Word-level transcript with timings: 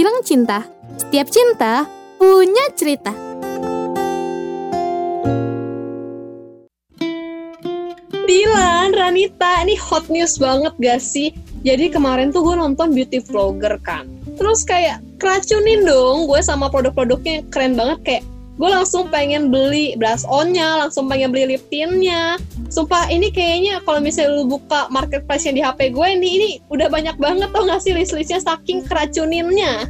bilang 0.00 0.24
cinta. 0.24 0.64
Setiap 0.96 1.28
cinta 1.28 1.84
punya 2.16 2.72
cerita. 2.72 3.12
Dilan, 8.24 8.96
Ranita, 8.96 9.60
ini 9.60 9.76
hot 9.76 10.08
news 10.08 10.40
banget 10.40 10.72
gak 10.80 11.04
sih? 11.04 11.36
Jadi 11.68 11.92
kemarin 11.92 12.32
tuh 12.32 12.40
gue 12.48 12.56
nonton 12.56 12.96
beauty 12.96 13.20
vlogger 13.20 13.76
kan. 13.84 14.08
Terus 14.40 14.64
kayak 14.64 15.04
keracunin 15.20 15.84
dong 15.84 16.24
gue 16.24 16.40
sama 16.40 16.72
produk-produknya 16.72 17.44
keren 17.52 17.76
banget 17.76 17.98
kayak 18.00 18.24
gue 18.60 18.68
langsung 18.68 19.08
pengen 19.08 19.48
beli 19.48 19.96
blush 19.96 20.28
on-nya, 20.28 20.84
langsung 20.84 21.08
pengen 21.08 21.32
beli 21.32 21.56
lip 21.56 21.64
tint-nya. 21.72 22.36
Sumpah 22.68 23.08
ini 23.08 23.32
kayaknya 23.32 23.80
kalau 23.88 24.04
misalnya 24.04 24.36
lu 24.36 24.44
buka 24.44 24.84
marketplace-nya 24.92 25.52
di 25.56 25.62
HP 25.64 25.96
gue 25.96 26.06
ini 26.12 26.28
ini 26.28 26.50
udah 26.68 26.92
banyak 26.92 27.16
banget 27.16 27.48
tau 27.56 27.64
gak 27.64 27.80
sih 27.80 27.96
list-listnya 27.96 28.36
saking 28.44 28.84
keracuninnya. 28.84 29.88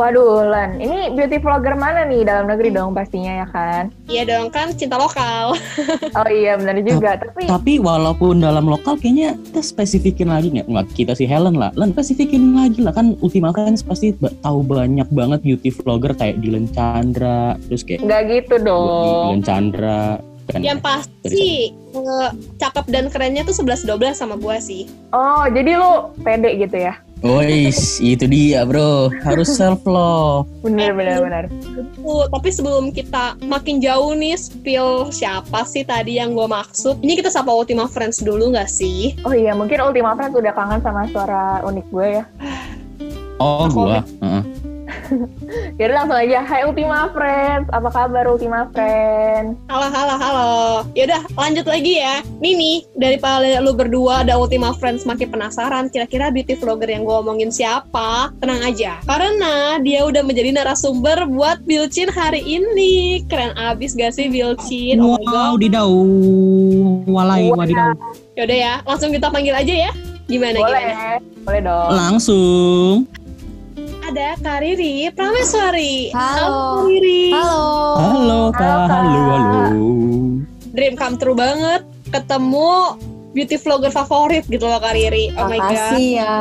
Waduh, 0.00 0.48
Lan, 0.48 0.80
ini 0.80 1.12
beauty 1.12 1.36
vlogger 1.44 1.76
mana 1.76 2.08
nih 2.08 2.24
dalam 2.24 2.48
negeri 2.48 2.72
dong 2.72 2.96
pastinya 2.96 3.44
ya 3.44 3.46
kan? 3.52 3.92
Iya 4.08 4.24
dong 4.24 4.48
kan 4.48 4.72
cinta 4.72 4.96
lokal. 4.96 5.52
Oh 6.16 6.28
iya 6.32 6.56
benar 6.56 6.80
juga, 6.80 7.20
tapi 7.20 7.44
Tapi 7.44 7.72
walaupun 7.76 8.40
dalam 8.40 8.64
lokal 8.64 8.96
kayaknya 8.96 9.36
kita 9.44 9.60
spesifikin 9.60 10.32
lagi 10.32 10.56
nggak? 10.56 10.72
Nggak 10.72 10.86
kita 10.96 11.12
si 11.12 11.28
Helen 11.28 11.60
lah. 11.60 11.68
Len 11.76 11.92
spesifikin 11.92 12.56
lagi 12.56 12.80
lah 12.80 12.96
kan 12.96 13.12
Ultima 13.20 13.52
Friends 13.52 13.84
pasti 13.84 14.16
tahu 14.16 14.64
banyak 14.64 15.06
banget 15.12 15.44
beauty 15.44 15.68
vlogger 15.68 16.16
kayak 16.16 16.40
Dylan 16.40 16.64
Chandra, 16.72 17.60
terus 17.68 17.84
kayak 17.84 18.00
nggak 18.00 18.22
gitu 18.32 18.56
Dylan 18.56 18.64
dong. 18.64 19.44
Chandra. 19.44 20.16
Kan. 20.48 20.66
Yang 20.66 20.80
pasti 20.82 21.70
eh, 21.76 22.30
cakep 22.56 22.86
dan 22.88 23.06
kerennya 23.12 23.44
tuh 23.44 23.54
11-12 23.54 24.16
sama 24.16 24.34
gue 24.40 24.56
sih. 24.64 24.82
Oh, 25.12 25.44
jadi 25.46 25.76
lu 25.76 26.10
pede 26.24 26.56
gitu 26.56 26.80
ya? 26.80 26.96
Wois, 27.20 28.00
itu 28.00 28.24
dia 28.24 28.64
bro. 28.64 29.12
Harus 29.20 29.52
self 29.58 29.84
love. 29.84 30.48
Bener, 30.64 30.96
bener, 30.96 31.20
bener. 31.20 31.44
Betul, 31.52 32.24
tapi 32.32 32.48
sebelum 32.48 32.88
kita 32.96 33.36
makin 33.44 33.78
jauh 33.84 34.16
nih 34.16 34.40
spill 34.40 35.12
siapa 35.12 35.68
sih 35.68 35.84
tadi 35.84 36.16
yang 36.16 36.32
gue 36.32 36.48
maksud. 36.48 37.04
Ini 37.04 37.20
kita 37.20 37.28
sapa 37.28 37.52
Ultima 37.52 37.84
Friends 37.84 38.24
dulu 38.24 38.56
gak 38.56 38.72
sih? 38.72 39.20
Oh 39.28 39.36
iya, 39.36 39.52
mungkin 39.52 39.84
Ultima 39.84 40.16
Friends 40.16 40.32
udah 40.32 40.52
kangen 40.56 40.80
sama 40.80 41.04
suara 41.12 41.60
unik 41.68 41.86
gue 41.92 42.06
ya. 42.08 42.24
Oh 43.40 43.64
gua. 43.72 44.04
Heeh. 44.20 44.59
Jadi 45.78 45.92
langsung 45.92 46.18
aja, 46.18 46.38
Hai 46.44 46.62
Ultima 46.66 47.10
Friends, 47.10 47.66
apa 47.74 47.88
kabar 47.90 48.24
Ultima 48.30 48.70
Friends? 48.70 49.58
Halo, 49.66 49.88
halo, 49.90 50.14
halo. 50.16 50.50
Yaudah, 50.94 51.22
lanjut 51.34 51.66
lagi 51.66 51.98
ya. 51.98 52.22
Nih, 52.38 52.86
daripada 52.94 53.58
lu 53.62 53.74
berdua 53.74 54.22
ada 54.22 54.38
Ultima 54.38 54.74
Friends 54.78 55.04
makin 55.06 55.30
penasaran, 55.30 55.90
kira-kira 55.90 56.30
beauty 56.30 56.54
vlogger 56.58 56.90
yang 56.90 57.02
gue 57.02 57.16
omongin 57.16 57.50
siapa? 57.50 58.30
Tenang 58.38 58.62
aja, 58.62 58.98
karena 59.06 59.78
dia 59.82 60.06
udah 60.06 60.22
menjadi 60.22 60.54
narasumber 60.54 61.26
buat 61.30 61.62
Bilcin 61.66 62.10
hari 62.10 62.42
ini. 62.42 63.24
Keren 63.26 63.54
abis 63.58 63.94
gak 63.98 64.14
sih 64.14 64.30
Bilcin? 64.30 65.02
Oh 65.02 65.18
my 65.18 65.24
god. 65.26 65.38
Wow, 65.40 65.54
didau. 65.58 65.92
Walai, 67.10 67.50
Wow. 67.50 67.58
wadidau. 67.64 67.90
Yaudah 68.38 68.58
ya, 68.58 68.74
langsung 68.86 69.10
kita 69.10 69.26
panggil 69.32 69.56
aja 69.56 69.74
ya. 69.88 69.92
Gimana, 70.30 70.62
gimana? 70.62 70.70
Boleh, 70.70 71.18
boleh 71.42 71.60
dong. 71.66 71.88
Langsung. 71.90 72.94
Ada 74.10 74.34
Kariri 74.42 75.06
Prameswari. 75.14 76.10
Halo. 76.10 76.82
Kariri. 76.82 77.30
Halo. 77.30 77.62
Halo 77.94 78.40
kak, 78.50 78.58
Halo, 78.58 78.82
Kak. 78.82 79.06
halo 79.06 79.22
halo. 79.22 79.62
Dream 80.74 80.98
come 80.98 81.14
true 81.14 81.38
banget. 81.38 81.86
Ketemu 82.10 82.98
beauty 83.30 83.54
vlogger 83.54 83.94
favorit 83.94 84.42
gitu 84.50 84.66
loh 84.66 84.82
Kariri. 84.82 85.30
Oh 85.38 85.46
my 85.46 85.62
god. 85.62 85.64
Makasih 85.94 86.18
ya. 86.18 86.34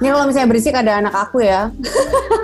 Ini 0.00 0.08
kalau 0.08 0.32
misalnya 0.32 0.48
berisik 0.48 0.72
ada 0.72 0.96
anak 0.96 1.12
aku 1.12 1.44
ya. 1.44 1.68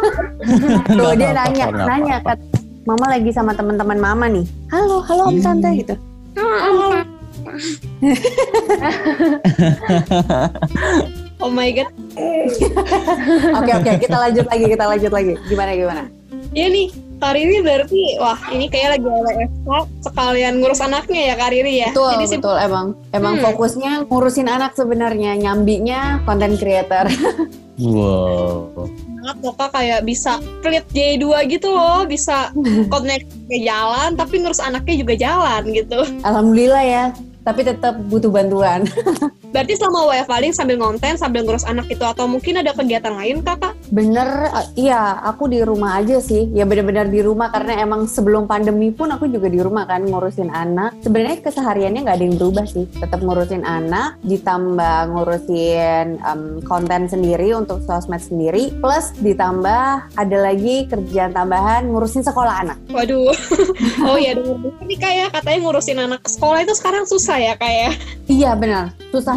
Tuh 0.93 1.17
dia 1.17 1.33
apa-apa, 1.33 1.41
nanya, 1.41 1.65
nggak 1.73 1.89
nanya 1.89 2.21
apa-apa. 2.21 2.37
kat, 2.37 2.39
Mama 2.85 3.07
lagi 3.09 3.33
sama 3.33 3.57
teman-teman 3.57 3.97
Mama 3.97 4.29
nih. 4.29 4.45
Halo, 4.69 5.01
halo 5.01 5.33
Om 5.33 5.41
Hmm. 5.41 5.41
Tante 5.41 5.73
gitu. 5.73 5.97
Oh 11.39 11.51
my 11.51 11.71
god. 11.71 11.91
Oke 13.59 13.73
oke, 13.73 13.91
kita 13.99 14.17
lanjut 14.17 14.47
lagi, 14.47 14.65
kita 14.67 14.85
lanjut 14.87 15.13
lagi. 15.13 15.33
Gimana 15.45 15.71
gimana? 15.75 16.03
Iya 16.55 16.71
nih, 16.71 16.87
Kariri 17.19 17.59
berarti 17.61 18.01
wah 18.17 18.39
ini 18.51 18.67
kayak 18.69 18.99
lagi 18.99 19.07
LFK 19.07 19.69
sekalian 20.05 20.55
ngurus 20.61 20.79
anaknya 20.79 21.33
ya 21.33 21.35
Kariri 21.35 21.75
ya. 21.81 21.89
Betul, 21.91 22.11
Jadi 22.15 22.25
sih 22.29 22.39
betul 22.39 22.57
emang. 22.57 22.87
Emang 23.11 23.35
Hmm. 23.37 23.45
fokusnya 23.45 24.07
ngurusin 24.07 24.47
anak 24.47 24.75
sebenarnya, 24.75 25.35
nyambinya 25.35 26.23
konten 26.23 26.55
creator. 26.55 27.11
Wow. 27.75 28.87
banget 29.19 29.37
loh 29.43 29.55
Kak 29.59 29.75
kayak 29.75 30.07
bisa 30.07 30.39
split 30.39 30.87
J2 30.95 31.27
gitu 31.51 31.75
loh, 31.75 32.07
bisa 32.07 32.55
connect 32.93 33.27
ke 33.51 33.67
jalan 33.67 34.15
tapi 34.15 34.39
ngurus 34.39 34.63
anaknya 34.63 34.95
juga 34.95 35.15
jalan 35.19 35.63
gitu. 35.75 36.07
Alhamdulillah 36.23 36.85
ya. 36.87 37.05
Tapi 37.43 37.67
tetap 37.67 37.99
butuh 38.07 38.31
bantuan. 38.31 38.87
Berarti 39.55 39.79
selama 39.79 40.11
WFH 40.11 40.51
sambil 40.51 40.83
ngonten, 40.83 41.15
sambil 41.15 41.47
ngurus 41.47 41.63
anak 41.63 41.87
itu 41.87 42.03
atau 42.03 42.27
mungkin 42.27 42.59
ada 42.59 42.75
kegiatan 42.75 43.15
lain 43.15 43.39
kakak? 43.39 43.79
Bener, 43.95 44.51
eh, 44.51 44.91
iya 44.91 45.23
aku 45.23 45.47
di 45.47 45.63
rumah 45.63 46.03
aja 46.03 46.19
sih. 46.19 46.51
Ya 46.51 46.67
benar-benar 46.67 47.07
di 47.07 47.23
rumah 47.23 47.55
karena 47.55 47.79
emang 47.79 48.11
sebelum 48.11 48.51
pandemi 48.51 48.91
pun 48.91 49.15
aku 49.15 49.31
juga 49.31 49.47
di 49.47 49.63
rumah 49.63 49.87
kan 49.87 50.03
ngurusin 50.11 50.51
anak. 50.51 50.99
Sebenarnya 51.07 51.39
kesehariannya 51.39 52.03
nggak 52.03 52.17
ada 52.19 52.25
yang 52.27 52.35
berubah 52.35 52.67
sih. 52.67 52.91
Tetap 52.99 53.23
ngurusin 53.23 53.63
anak, 53.63 54.19
ditambah 54.27 55.15
ngurusin 55.15 56.19
em, 56.19 56.59
konten 56.67 57.07
sendiri 57.07 57.55
untuk 57.55 57.79
sosmed 57.87 58.27
sendiri. 58.27 58.75
Plus 58.83 59.15
ditambah 59.23 60.19
ada 60.19 60.37
lagi 60.43 60.91
kerjaan 60.91 61.31
tambahan 61.31 61.87
ngurusin 61.95 62.27
sekolah 62.27 62.67
anak. 62.67 62.79
Waduh, 62.91 63.31
oh 64.11 64.19
iya 64.19 64.35
denger 64.35 64.83
nih 64.83 64.99
kayak 64.99 65.29
katanya 65.31 65.59
ngurusin 65.63 66.03
anak 66.03 66.27
sekolah 66.27 66.67
itu 66.67 66.75
sekarang 66.75 67.07
susah 67.07 67.39
ya 67.39 67.55
kayak. 67.55 67.95
Iya 68.27 68.59
benar. 68.59 68.91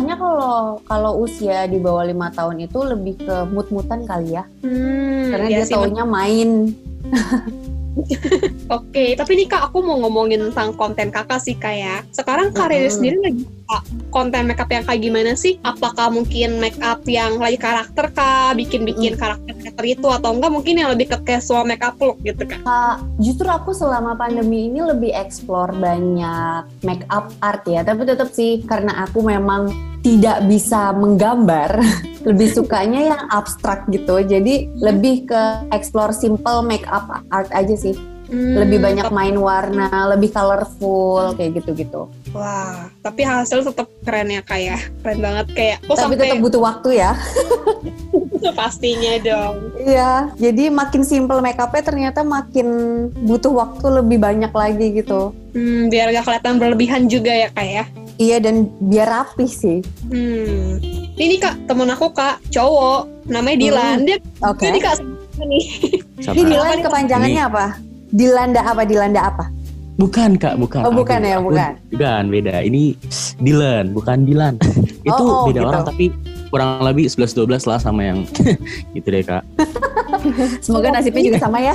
Susahnya 0.08 0.24
kalau 0.24 0.80
kalau 0.88 1.12
usia 1.20 1.68
di 1.68 1.84
bawah 1.84 2.08
lima 2.08 2.32
tahun 2.32 2.64
itu 2.64 2.80
lebih 2.80 3.28
ke 3.28 3.44
mut-mutan 3.52 4.08
kali 4.08 4.40
ya. 4.40 4.48
Hmm, 4.64 5.36
Karena 5.36 5.48
iya 5.52 5.58
dia 5.60 5.66
sih, 5.68 5.76
taunya 5.76 6.08
main. 6.08 6.72
Oke, 8.78 9.20
tapi 9.20 9.32
nih 9.36 9.52
kak 9.52 9.68
aku 9.68 9.84
mau 9.84 10.00
ngomongin 10.00 10.48
tentang 10.48 10.72
konten 10.80 11.12
kakak 11.12 11.44
sih 11.44 11.60
kak 11.60 11.76
ya. 11.76 11.96
Sekarang 12.16 12.56
kak 12.56 12.72
Riri 12.72 12.88
sendiri 12.88 13.18
lagi 13.20 13.44
suka 13.44 13.78
konten 14.16 14.48
makeup 14.48 14.70
yang 14.72 14.88
kayak 14.88 15.02
gimana 15.04 15.32
sih? 15.36 15.60
Apakah 15.68 16.14
mungkin 16.14 16.62
makeup 16.62 17.04
yang 17.04 17.42
lagi 17.42 17.60
karakter 17.60 18.08
kak, 18.16 18.56
bikin-bikin 18.56 19.20
karakter-karakter 19.20 19.84
itu 19.84 20.08
atau 20.08 20.30
enggak 20.32 20.54
mungkin 20.54 20.80
yang 20.80 20.94
lebih 20.94 21.12
ke 21.12 21.18
casual 21.28 21.68
makeup 21.68 22.00
look 22.00 22.16
gitu 22.24 22.48
kak? 22.48 22.64
Kak, 22.64 23.04
justru 23.20 23.50
aku 23.50 23.76
selama 23.76 24.16
pandemi 24.16 24.72
ini 24.72 24.80
lebih 24.80 25.12
explore 25.12 25.74
banyak 25.76 26.64
make 26.86 27.04
up 27.12 27.34
art 27.44 27.66
ya. 27.68 27.82
Tapi 27.82 28.06
tetap 28.06 28.30
sih 28.32 28.64
karena 28.64 29.04
aku 29.04 29.26
memang 29.26 29.74
tidak 30.08 30.48
bisa 30.48 30.96
menggambar, 30.96 31.84
lebih 32.30 32.48
sukanya 32.56 33.12
yang 33.12 33.24
abstrak 33.28 33.84
gitu. 33.92 34.24
Jadi 34.24 34.72
lebih 34.80 35.28
ke 35.28 35.68
explore 35.76 36.16
simple 36.16 36.64
make 36.64 36.88
up 36.88 37.12
art 37.28 37.52
aja 37.52 37.76
sih. 37.76 37.96
Hmm, 38.28 38.60
Lebih 38.60 38.84
banyak 38.84 39.08
main 39.16 39.40
warna, 39.40 39.88
lebih 40.12 40.36
colorful 40.36 41.32
kayak 41.40 41.64
gitu-gitu. 41.64 42.12
Wah, 42.36 42.92
tapi 43.00 43.24
hasil 43.24 43.64
tetap 43.64 43.88
keren 44.04 44.28
ya 44.28 44.44
kak 44.44 44.60
ya. 44.60 44.76
Keren 45.00 45.20
banget 45.24 45.48
kayak. 45.56 45.78
Aku 45.88 45.96
Tapi 45.96 46.00
sampai 46.04 46.18
tetap 46.20 46.40
butuh 46.44 46.60
waktu 46.60 46.90
ya. 47.00 47.16
pastinya 48.58 49.16
dong. 49.24 49.56
Iya, 49.80 50.32
jadi 50.36 50.72
makin 50.72 51.08
simple 51.08 51.40
make 51.40 51.60
upnya 51.60 51.84
ternyata 51.84 52.24
makin 52.24 52.68
butuh 53.24 53.52
waktu 53.52 53.86
lebih 54.04 54.20
banyak 54.20 54.52
lagi 54.52 54.88
gitu. 55.00 55.32
Hmm, 55.56 55.88
biar 55.88 56.12
gak 56.12 56.28
kelihatan 56.28 56.56
berlebihan 56.60 57.04
juga 57.08 57.32
ya 57.32 57.48
kak 57.52 57.64
ya. 57.64 57.86
Iya 58.18 58.38
dan 58.40 58.56
biar 58.82 59.06
rapih 59.06 59.46
sih. 59.46 59.78
Hmm. 60.10 60.82
Ini 61.14 61.36
kak, 61.38 61.70
temen 61.70 61.86
aku 61.88 62.10
kak, 62.10 62.42
cowok, 62.50 63.06
namanya 63.26 63.58
Dilan. 63.60 63.98
Dia, 64.04 64.18
Oke. 64.44 64.66
dia 64.66 64.70
nih 64.72 64.82
kak 64.82 64.96
nih. 65.40 65.64
Siapa? 66.20 66.34
Ini 66.34 66.42
Dilan 66.48 66.78
kepanjangannya 66.82 67.44
apa? 67.44 67.66
Dilanda 68.10 68.62
apa? 68.64 68.82
Dilanda 68.84 69.22
apa? 69.24 69.46
Bukan 69.98 70.38
kak, 70.38 70.58
bukan. 70.58 70.82
Oh, 70.82 70.94
bukan 70.94 71.18
Aduh, 71.20 71.26
ya, 71.26 71.36
aku- 71.36 71.46
bukan. 71.48 71.72
Bukan, 71.90 72.24
beda. 72.30 72.56
Ini 72.62 72.82
Dylan, 73.38 73.86
bukan 73.92 74.18
Dilan. 74.26 74.54
Itu 75.10 75.14
Oh, 75.20 75.42
oh, 75.42 75.46
beda 75.46 75.60
gitu. 75.60 75.70
orang 75.70 75.84
tapi 75.86 76.06
kurang 76.48 76.70
lebih 76.80 77.06
11-12 77.08 77.66
lah 77.66 77.78
sama 77.78 78.02
yang 78.04 78.26
gitu 78.96 79.08
deh 79.08 79.22
kak. 79.22 79.42
Semoga 80.66 80.90
nasibnya 80.92 81.22
juga 81.24 81.38
sama 81.40 81.58
ya. 81.60 81.74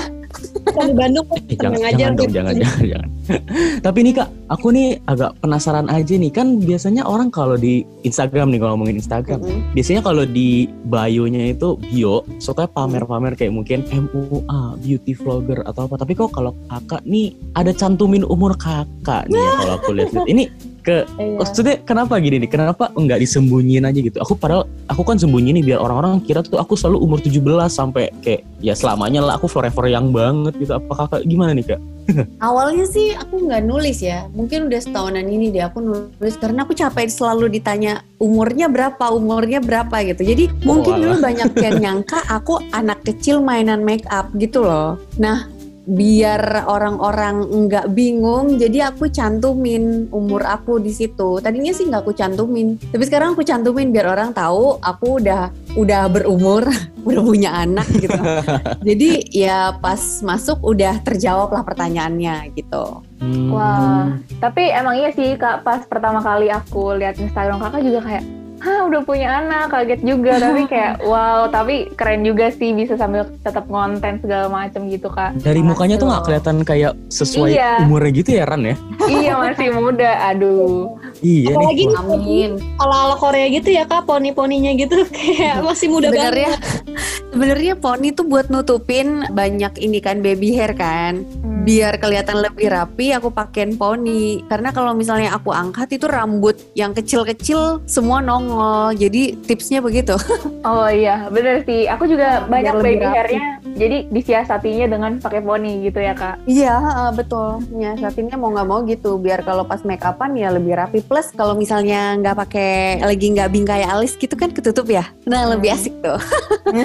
Kalau 0.72 0.88
di 0.88 0.96
Bandung, 0.96 1.26
jangan, 1.62 1.80
aja. 1.80 1.96
jangan 1.96 2.14
dong, 2.16 2.30
jangan, 2.32 2.54
jangan, 2.56 2.84
jangan. 2.88 3.08
Tapi 3.86 3.98
nih 4.02 4.12
kak, 4.18 4.28
aku 4.50 4.66
nih 4.74 4.88
agak 5.06 5.30
penasaran 5.38 5.86
aja 5.92 6.14
nih. 6.16 6.30
Kan 6.32 6.58
biasanya 6.58 7.02
orang 7.06 7.28
kalau 7.30 7.54
di 7.54 7.84
Instagram 8.02 8.50
nih, 8.50 8.58
kalau 8.58 8.74
ngomongin 8.74 8.98
Instagram. 8.98 9.38
Mm-mm. 9.44 9.60
Biasanya 9.76 10.02
kalau 10.02 10.24
di 10.26 10.66
bio-nya 10.88 11.52
itu 11.54 11.78
bio, 11.92 12.26
suka 12.42 12.66
pamer-pamer 12.66 13.36
kayak 13.38 13.52
mungkin 13.54 13.84
MUA, 13.92 14.62
beauty 14.82 15.12
vlogger 15.14 15.62
atau 15.68 15.86
apa. 15.86 16.00
Tapi 16.00 16.12
kok 16.16 16.32
kalau 16.34 16.56
kakak 16.66 17.02
nih 17.06 17.36
ada 17.54 17.70
cantumin 17.70 18.26
umur 18.26 18.56
kakak 18.56 19.28
nih 19.30 19.38
ya 19.38 19.50
kalau 19.60 19.74
aku 19.78 19.90
lihat-lihat. 19.94 20.26
Ini 20.26 20.44
ke 20.82 21.06
Iya. 21.16 21.38
maksudnya 21.38 21.76
kenapa 21.86 22.18
gini 22.18 22.42
nih 22.42 22.50
kenapa 22.50 22.90
nggak 22.92 23.22
disembunyiin 23.22 23.86
aja 23.86 23.98
gitu 24.02 24.18
aku 24.18 24.34
padahal 24.34 24.66
aku 24.90 25.02
kan 25.06 25.16
sembunyi 25.16 25.54
nih 25.62 25.64
biar 25.72 25.78
orang-orang 25.78 26.18
kira 26.26 26.42
tuh 26.42 26.58
aku 26.58 26.74
selalu 26.74 26.98
umur 27.06 27.18
17 27.22 27.38
sampai 27.70 28.10
kayak 28.20 28.42
ya 28.58 28.74
selamanya 28.74 29.22
lah 29.22 29.34
aku 29.38 29.46
forever 29.46 29.86
young 29.86 30.10
banget 30.10 30.58
gitu 30.58 30.74
apa 30.74 30.92
kakak 31.06 31.22
gimana 31.24 31.54
nih 31.54 31.74
kak 31.74 31.80
Awalnya 32.42 32.86
sih 32.90 33.14
aku 33.14 33.46
nggak 33.46 33.62
nulis 33.62 34.02
ya. 34.02 34.26
Mungkin 34.34 34.66
udah 34.66 34.80
setahunan 34.82 35.26
ini 35.26 35.54
deh 35.54 35.62
aku 35.62 35.78
nulis 35.82 36.34
karena 36.38 36.66
aku 36.66 36.74
capek 36.74 37.06
selalu 37.06 37.58
ditanya 37.58 38.02
umurnya 38.18 38.66
berapa, 38.66 39.14
umurnya 39.14 39.62
berapa 39.62 40.02
gitu. 40.06 40.26
Jadi 40.26 40.50
mungkin 40.66 40.98
alah. 40.98 41.02
dulu 41.02 41.14
banyak 41.22 41.50
yang 41.62 41.76
nyangka 41.84 42.18
aku 42.26 42.58
anak 42.74 43.02
kecil 43.06 43.38
mainan 43.42 43.86
make 43.86 44.06
up 44.10 44.30
gitu 44.38 44.62
loh. 44.66 44.98
Nah, 45.18 45.46
biar 45.82 46.62
orang-orang 46.70 47.66
nggak 47.66 47.90
bingung, 47.90 48.54
jadi 48.54 48.94
aku 48.94 49.10
cantumin 49.10 50.06
umur 50.14 50.46
aku 50.46 50.78
di 50.78 50.94
situ. 50.94 51.42
Tadinya 51.42 51.74
sih 51.74 51.90
nggak 51.90 52.06
aku 52.06 52.14
cantumin, 52.14 52.78
tapi 52.78 53.02
sekarang 53.02 53.34
aku 53.34 53.42
cantumin 53.42 53.90
biar 53.90 54.14
orang 54.14 54.30
tahu 54.30 54.78
aku 54.78 55.18
udah 55.18 55.50
udah 55.74 56.02
berumur, 56.06 56.62
udah 57.08 57.22
punya 57.26 57.50
anak 57.66 57.90
gitu. 57.98 58.14
Jadi 58.88 59.26
ya 59.34 59.74
pas 59.82 59.98
masuk 60.22 60.62
udah 60.62 61.02
terjawab 61.02 61.50
lah 61.50 61.66
pertanyaannya 61.66 62.54
gitu. 62.54 63.02
Hmm. 63.22 63.50
Wah, 63.54 64.06
tapi 64.42 64.70
emang 64.70 64.98
iya 64.98 65.10
sih 65.14 65.34
kak 65.38 65.62
pas 65.62 65.86
pertama 65.86 66.22
kali 66.22 66.50
aku 66.50 66.94
lihat 66.98 67.18
Instagram 67.18 67.58
kakak 67.58 67.82
juga 67.86 68.00
kayak, 68.02 68.24
hah 68.62 68.80
udah 68.84 69.02
punya 69.02 69.28
anak, 69.36 69.68
kaget 69.68 70.00
juga. 70.00 70.38
tapi 70.38 70.62
kayak 70.72 71.02
wow, 71.02 71.46
tapi 71.46 71.74
keren 71.92 72.22
juga 72.22 72.46
sih 72.48 72.70
bisa 72.70 72.94
sambil 72.94 73.26
tetap 73.36 73.66
konten 73.66 74.18
segala 74.18 74.46
macam 74.46 74.86
gitu 74.86 75.08
kak. 75.08 75.34
dari 75.36 75.58
mukanya 75.60 75.96
tuh 75.96 76.06
nggak 76.06 76.22
kelihatan 76.24 76.56
kayak 76.62 76.92
sesuai 77.08 77.50
Iya. 77.52 77.82
umurnya 77.82 78.12
gitu 78.14 78.30
ya 78.32 78.44
Ran 78.44 78.62
ya 78.62 78.76
iya 79.12 79.32
masih 79.34 79.68
muda, 79.72 80.10
aduh. 80.24 80.94
iya 81.20 81.50
Apalagi 81.50 81.82
nih 81.82 81.92
nih 81.92 82.14
Amin. 82.14 82.50
ala-ala 82.78 83.16
Korea 83.16 83.46
gitu 83.48 83.68
ya 83.68 83.82
kak, 83.82 84.04
poni-poninya 84.04 84.70
gitu 84.72 84.94
kayak 85.10 85.58
masih 85.60 85.88
muda 85.88 86.08
Sebenarnya 86.08 86.54
banget. 86.54 87.02
sebenarnya 87.28 87.74
poni 87.74 88.08
tuh 88.10 88.24
buat 88.24 88.46
nutupin 88.46 89.26
banyak 89.28 89.74
ini 89.78 89.98
kan 89.98 90.20
baby 90.20 90.52
hair 90.52 90.70
kan. 90.72 91.24
Hmm. 91.24 91.50
Biar 91.62 91.96
kelihatan 91.96 92.42
lebih 92.42 92.68
rapi 92.68 93.10
aku 93.10 93.30
pakein 93.30 93.74
poni. 93.74 94.42
Karena 94.44 94.68
kalau 94.70 94.92
misalnya 94.92 95.30
aku 95.30 95.48
angkat 95.48 95.94
itu 95.94 96.04
rambut 96.04 96.58
yang 96.74 96.90
kecil-kecil 96.90 97.80
semua 97.86 98.18
nongol. 98.18 98.51
Jadi 98.92 99.36
tipsnya 99.40 99.78
begitu. 99.78 100.14
Oh 100.62 100.86
iya, 100.86 101.26
bener 101.26 101.66
sih. 101.66 101.90
Aku 101.90 102.06
juga 102.06 102.46
banyak 102.46 102.70
lebih 102.78 103.02
baby 103.02 103.06
hairnya, 103.10 103.46
jadi 103.74 104.06
disiasatinya 104.06 104.86
dengan 104.86 105.12
pakai 105.18 105.42
poni 105.42 105.82
gitu 105.82 105.98
ya 105.98 106.14
kak. 106.14 106.38
Iya, 106.46 106.78
heeh, 106.78 107.10
betul. 107.18 107.66
Nyiasatinnya 107.66 108.38
mau 108.38 108.54
nggak 108.54 108.68
mau 108.70 108.78
gitu, 108.86 109.18
biar 109.18 109.42
kalau 109.42 109.66
pas 109.66 109.82
make 109.82 110.06
upan 110.06 110.38
ya 110.38 110.54
lebih 110.54 110.78
rapi. 110.78 111.02
Plus 111.02 111.34
kalau 111.34 111.58
misalnya 111.58 112.14
nggak 112.14 112.36
pakai 112.38 112.72
lagi 113.02 113.34
nggak 113.34 113.50
bingkai 113.50 113.82
alis 113.82 114.14
gitu 114.14 114.38
kan 114.38 114.54
ketutup 114.54 114.86
ya. 114.86 115.02
Nah 115.26 115.50
lebih 115.50 115.74
Hmm. 115.74 115.78
asik 115.82 115.94
tuh. 115.98 116.18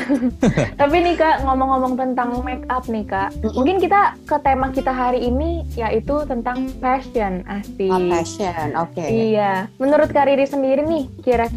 Tapi 0.81 0.95
nih 0.97 1.15
kak, 1.15 1.45
ngomong-ngomong 1.45 1.93
tentang 1.95 2.33
make 2.41 2.65
up 2.67 2.85
nih 2.87 3.05
kak, 3.05 3.29
Mm-mm. 3.35 3.53
mungkin 3.53 3.77
kita 3.77 4.17
ke 4.25 4.41
tema 4.41 4.73
kita 4.73 4.89
hari 4.89 5.21
ini 5.21 5.69
yaitu 5.77 6.25
tentang 6.25 6.65
fashion, 6.81 7.45
asik. 7.45 7.93
Oh, 7.93 8.01
fashion, 8.09 8.73
oke. 8.73 9.05
Iya, 9.05 9.69
menurut 9.77 10.09
Kak 10.09 10.25
Riri 10.25 10.49
sendiri 10.49 10.81
nih, 10.81 11.05
kira-kira 11.21 11.56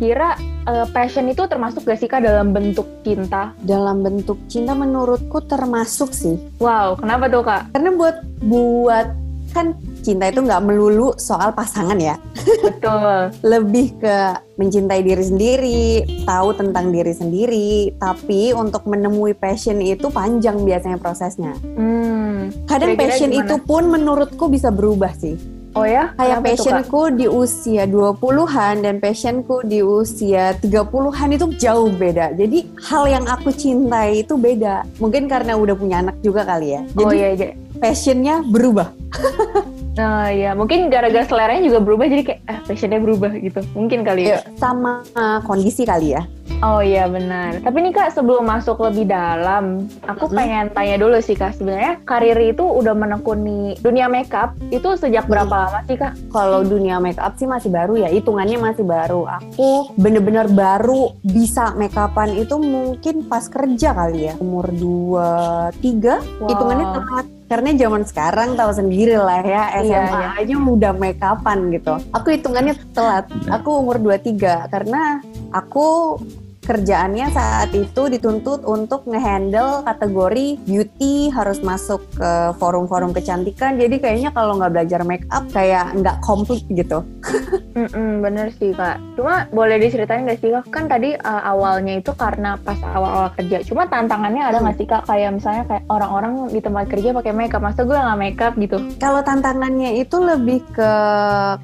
eh, 0.66 0.86
passion 0.96 1.28
itu 1.28 1.44
termasuk 1.44 1.84
gak 1.84 2.00
sih 2.00 2.08
Kak 2.08 2.24
dalam 2.24 2.56
bentuk 2.56 2.88
cinta? 3.04 3.52
Dalam 3.60 4.00
bentuk 4.00 4.40
cinta 4.48 4.72
menurutku 4.72 5.44
termasuk 5.44 6.10
sih. 6.16 6.40
Wow, 6.58 6.96
kenapa 6.96 7.28
tuh 7.28 7.44
Kak? 7.44 7.62
Karena 7.76 7.90
buat 7.92 8.16
buat 8.40 9.08
kan 9.50 9.74
cinta 10.00 10.30
itu 10.30 10.40
nggak 10.40 10.62
melulu 10.62 11.12
soal 11.18 11.50
pasangan 11.52 11.98
ya. 11.98 12.16
Betul. 12.62 13.34
Lebih 13.52 13.98
ke 14.00 14.16
mencintai 14.56 15.02
diri 15.02 15.24
sendiri, 15.24 15.84
tahu 16.24 16.54
tentang 16.56 16.94
diri 16.94 17.12
sendiri. 17.12 17.92
Tapi 17.98 18.54
untuk 18.54 18.86
menemui 18.86 19.34
passion 19.36 19.82
itu 19.82 20.08
panjang 20.08 20.62
biasanya 20.62 20.96
prosesnya. 20.96 21.52
Hmm. 21.76 22.54
Kadang 22.64 22.96
Kira-kira 22.96 23.10
passion 23.10 23.30
gimana? 23.34 23.46
itu 23.46 23.56
pun 23.62 23.82
menurutku 23.90 24.44
bisa 24.48 24.70
berubah 24.72 25.12
sih. 25.18 25.59
Oh 25.78 25.86
ya? 25.86 26.10
Kayak 26.18 26.42
passionku 26.42 27.14
di 27.14 27.26
usia 27.30 27.86
20-an 27.86 28.82
dan 28.82 28.98
passionku 28.98 29.62
di 29.62 29.86
usia 29.86 30.58
30-an 30.58 31.28
itu 31.30 31.46
jauh 31.62 31.90
beda. 31.94 32.34
Jadi 32.34 32.66
hal 32.90 33.06
yang 33.06 33.24
aku 33.30 33.54
cintai 33.54 34.26
itu 34.26 34.34
beda. 34.34 34.82
Mungkin 34.98 35.30
karena 35.30 35.54
udah 35.54 35.74
punya 35.78 36.02
anak 36.02 36.18
juga 36.26 36.42
kali 36.42 36.74
ya. 36.74 36.82
Oh 36.98 37.06
Jadi 37.06 37.16
iya, 37.22 37.28
iya. 37.38 37.50
passionnya 37.78 38.42
berubah. 38.42 38.90
Nah 39.98 40.30
iya, 40.30 40.54
mungkin 40.54 40.86
gara-gara 40.86 41.26
seleranya 41.26 41.66
juga 41.66 41.78
berubah 41.82 42.06
jadi 42.06 42.22
kayak 42.22 42.40
eh 42.46 42.58
passionnya 42.66 43.00
berubah 43.02 43.32
gitu. 43.34 43.60
Mungkin 43.74 44.06
kali 44.06 44.30
ya. 44.30 44.44
Sama 44.54 45.02
uh, 45.18 45.42
kondisi 45.42 45.82
kali 45.82 46.14
ya. 46.14 46.22
Oh 46.60 46.84
iya 46.84 47.08
benar. 47.08 47.56
Tapi 47.64 47.78
nih 47.80 47.92
Kak 47.96 48.12
sebelum 48.12 48.44
masuk 48.44 48.84
lebih 48.84 49.08
dalam, 49.08 49.88
aku 50.04 50.28
Mm-mm. 50.28 50.36
pengen 50.36 50.66
tanya 50.76 51.00
dulu 51.00 51.16
sih 51.24 51.32
Kak 51.32 51.56
sebenarnya 51.56 52.04
karir 52.04 52.36
itu 52.36 52.60
udah 52.60 52.92
menekuni 52.92 53.80
dunia 53.80 54.12
makeup 54.12 54.52
itu 54.68 54.92
sejak 55.00 55.24
berapa 55.24 55.48
lama 55.48 55.80
sih 55.88 55.96
Kak? 55.96 56.12
Kalau 56.28 56.60
dunia 56.60 57.00
make 57.00 57.16
up 57.16 57.32
sih 57.40 57.48
masih 57.48 57.72
baru 57.72 57.96
ya, 58.04 58.12
hitungannya 58.12 58.60
masih 58.60 58.84
baru. 58.84 59.24
Aku 59.40 59.96
bener-bener 59.96 60.52
baru 60.52 61.16
bisa 61.24 61.72
make 61.80 61.96
upan 61.96 62.36
itu 62.36 62.60
mungkin 62.60 63.24
pas 63.24 63.48
kerja 63.48 63.96
kali 63.96 64.28
ya, 64.28 64.34
umur 64.36 64.68
23, 64.68 66.20
hitungannya 66.44 66.86
telat. 66.92 67.39
Karena 67.50 67.74
zaman 67.74 68.06
sekarang 68.06 68.54
tahu 68.54 68.70
sendiri 68.70 69.18
lah 69.18 69.42
ya, 69.42 69.82
Iya, 69.82 70.06
SMA 70.06 70.20
iya. 70.22 70.28
aja 70.38 70.54
udah 70.54 70.92
make 70.94 71.18
upan 71.18 71.58
gitu. 71.74 71.98
Aku 72.14 72.30
hitungannya 72.30 72.78
telat. 72.94 73.26
Aku 73.50 73.82
umur 73.82 73.98
23 73.98 74.70
karena 74.70 75.18
aku 75.50 76.14
kerjaannya 76.60 77.32
saat 77.32 77.72
itu 77.72 78.06
dituntut 78.06 78.62
untuk 78.64 79.08
ngehandle 79.08 79.84
kategori 79.84 80.60
beauty 80.64 81.32
harus 81.32 81.60
masuk 81.64 82.04
ke 82.14 82.30
forum-forum 82.60 83.16
kecantikan 83.16 83.80
jadi 83.80 83.96
kayaknya 83.96 84.30
kalau 84.30 84.60
nggak 84.60 84.72
belajar 84.72 85.00
make 85.02 85.26
up 85.32 85.44
kayak 85.50 85.92
nggak 85.96 86.20
komplit 86.20 86.62
gitu 86.70 87.00
Mm-mm, 87.70 88.20
bener 88.20 88.50
sih 88.58 88.74
kak. 88.74 88.98
Cuma 89.14 89.46
boleh 89.54 89.78
diceritain 89.78 90.26
gak 90.26 90.42
sih 90.42 90.50
kak? 90.50 90.68
Kan 90.74 90.90
tadi 90.90 91.14
uh, 91.14 91.42
awalnya 91.46 92.02
itu 92.02 92.10
karena 92.12 92.58
pas 92.60 92.76
awal-awal 92.82 93.30
kerja. 93.38 93.62
Cuma 93.62 93.86
tantangannya 93.86 94.42
ada 94.42 94.58
Hmm. 94.58 94.68
nggak 94.68 94.76
sih 94.76 94.86
kak? 94.90 95.06
Kayak 95.06 95.38
misalnya 95.38 95.64
kayak 95.70 95.84
orang-orang 95.88 96.50
di 96.50 96.60
tempat 96.60 96.84
kerja 96.90 97.14
pakai 97.14 97.32
makeup, 97.32 97.62
masa 97.62 97.86
gue 97.86 97.94
nggak 97.96 98.20
makeup 98.20 98.52
gitu? 98.58 98.76
kalau 99.00 99.22
tantangannya 99.24 100.02
itu 100.02 100.16
lebih 100.18 100.60
ke 100.74 100.92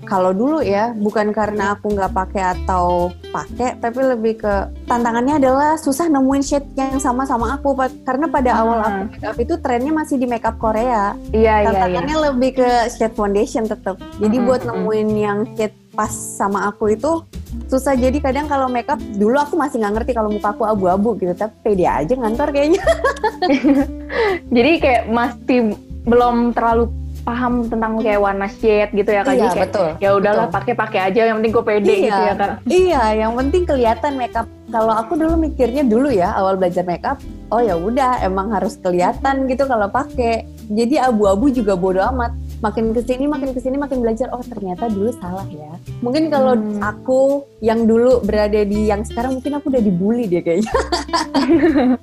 kalau 0.08 0.32
dulu 0.32 0.64
ya 0.64 0.94
bukan 0.96 1.34
karena 1.34 1.76
aku 1.76 1.92
nggak 1.92 2.12
pakai 2.14 2.42
atau 2.56 3.12
pakai 3.28 3.76
tapi 3.76 4.00
lebih 4.00 4.40
ke 4.40 4.54
tantangannya 4.86 5.42
adalah 5.42 5.74
susah 5.74 6.06
nemuin 6.06 6.44
shade 6.46 6.68
yang 6.78 7.02
sama 7.02 7.26
sama 7.26 7.58
aku 7.58 7.74
karena 8.06 8.30
pada 8.30 8.50
Hmm. 8.54 8.62
awal 8.62 8.78
aku 8.80 9.00
make 9.10 9.26
up 9.26 9.36
itu 9.36 9.54
trennya 9.58 9.92
masih 9.92 10.16
di 10.16 10.26
make 10.30 10.46
up 10.46 10.56
Korea 10.56 11.12
Iya 11.30 11.34
iya 11.34 11.50
iya. 11.52 11.66
tantangannya 11.66 12.16
lebih 12.30 12.50
ke 12.62 12.68
shade 12.88 13.12
foundation 13.12 13.66
tetap. 13.66 13.98
Jadi 14.22 14.36
Mm-mm, 14.38 14.46
buat 14.46 14.62
mm-mm. 14.62 14.78
nemuin 14.80 15.08
yang 15.12 15.38
shade 15.58 15.74
pas 15.92 16.10
sama 16.10 16.70
aku 16.70 16.94
itu 16.94 17.26
susah. 17.66 17.98
Jadi 17.98 18.22
kadang 18.22 18.46
kalau 18.46 18.70
makeup 18.70 19.00
dulu 19.18 19.36
aku 19.36 19.58
masih 19.58 19.82
nggak 19.82 19.94
ngerti 20.00 20.12
kalau 20.14 20.30
muka 20.30 20.54
aku 20.54 20.62
abu-abu 20.62 21.18
gitu. 21.18 21.34
Tapi 21.34 21.54
pede 21.66 21.84
aja 21.84 22.14
ngantor 22.14 22.54
kayaknya. 22.54 22.82
Jadi 24.56 24.70
kayak 24.78 25.02
masih 25.10 25.58
belum 26.06 26.54
terlalu 26.54 26.86
paham 27.26 27.66
tentang 27.66 27.98
kayak 27.98 28.22
warna 28.22 28.46
shade 28.46 28.94
gitu 28.94 29.10
ya 29.10 29.20
kak? 29.20 29.34
Iya, 29.34 29.48
kayak, 29.48 29.62
betul, 29.66 29.88
Ya 29.98 30.10
udahlah 30.14 30.46
betul. 30.46 30.56
pakai-pakai 30.56 31.00
aja. 31.04 31.20
Yang 31.26 31.36
penting 31.36 31.52
gue 31.52 31.64
pede 31.64 31.82
Iya. 31.90 31.98
gitu 32.00 32.22
ya 32.22 32.34
kak. 32.34 32.50
iya, 32.70 33.02
yang 33.18 33.32
penting 33.34 33.62
kelihatan 33.66 34.12
makeup. 34.14 34.46
Kalau 34.66 34.92
aku 34.92 35.12
dulu 35.14 35.34
mikirnya 35.36 35.82
dulu 35.82 36.06
ya 36.08 36.30
awal 36.32 36.54
belajar 36.54 36.82
makeup, 36.82 37.18
oh 37.48 37.58
ya 37.58 37.74
udah 37.74 38.18
emang 38.20 38.50
harus 38.50 38.74
kelihatan 38.76 39.46
gitu 39.46 39.62
kalau 39.64 39.86
pakai. 39.86 40.46
Jadi 40.66 40.98
abu-abu 40.98 41.46
juga 41.48 41.74
bodo 41.74 42.02
amat. 42.04 42.30
Makin 42.56 42.90
ke 42.90 43.04
sini, 43.04 43.28
makin 43.28 43.52
ke 43.52 43.60
sini, 43.60 43.76
makin 43.76 44.00
belajar. 44.00 44.26
Oh 44.30 44.40
ternyata 44.40 44.88
dulu 44.88 45.12
salah 45.14 45.46
ya. 45.46 45.70
Mungkin 46.00 46.30
kalau 46.30 46.54
Hmm. 46.54 46.80
aku 46.80 47.20
yang 47.60 47.84
dulu 47.84 48.18
berada 48.20 48.62
di 48.62 48.86
yang 48.86 49.02
sekarang 49.02 49.36
mungkin 49.36 49.54
aku 49.54 49.68
udah 49.68 49.78
dibully 49.78 50.24
dia 50.24 50.40
kayaknya. 50.40 50.72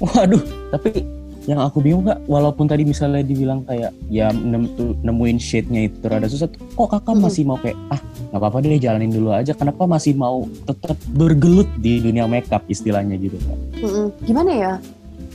Waduh, 0.00 0.42
tapi 0.70 1.04
yang 1.48 1.60
aku 1.60 1.80
bingung 1.80 2.04
kak, 2.04 2.20
walaupun 2.28 2.68
tadi 2.68 2.84
misalnya 2.84 3.24
dibilang 3.24 3.64
kayak 3.64 3.96
ya 4.12 4.28
nem- 4.28 4.68
nemuin 5.00 5.38
shade-nya 5.40 5.88
itu 5.88 6.04
rada 6.04 6.28
susah, 6.28 6.52
kok 6.52 6.88
kakak 6.88 7.16
Mhm. 7.16 7.22
masih 7.24 7.42
mau 7.48 7.56
kayak 7.56 7.76
ah 7.88 8.00
nggak 8.30 8.40
apa-apa 8.40 8.56
deh 8.60 8.76
jalanin 8.76 9.10
dulu 9.10 9.32
aja. 9.32 9.56
Kenapa 9.56 9.88
masih 9.88 10.12
mau 10.14 10.44
tetap 10.68 11.00
bergelut 11.10 11.66
di 11.80 11.98
dunia 12.04 12.28
makeup 12.28 12.60
istilahnya 12.68 13.16
gitu 13.16 13.40
kak? 13.40 13.56
Mm-mm. 13.80 14.06
Gimana 14.24 14.50
ya? 14.52 14.72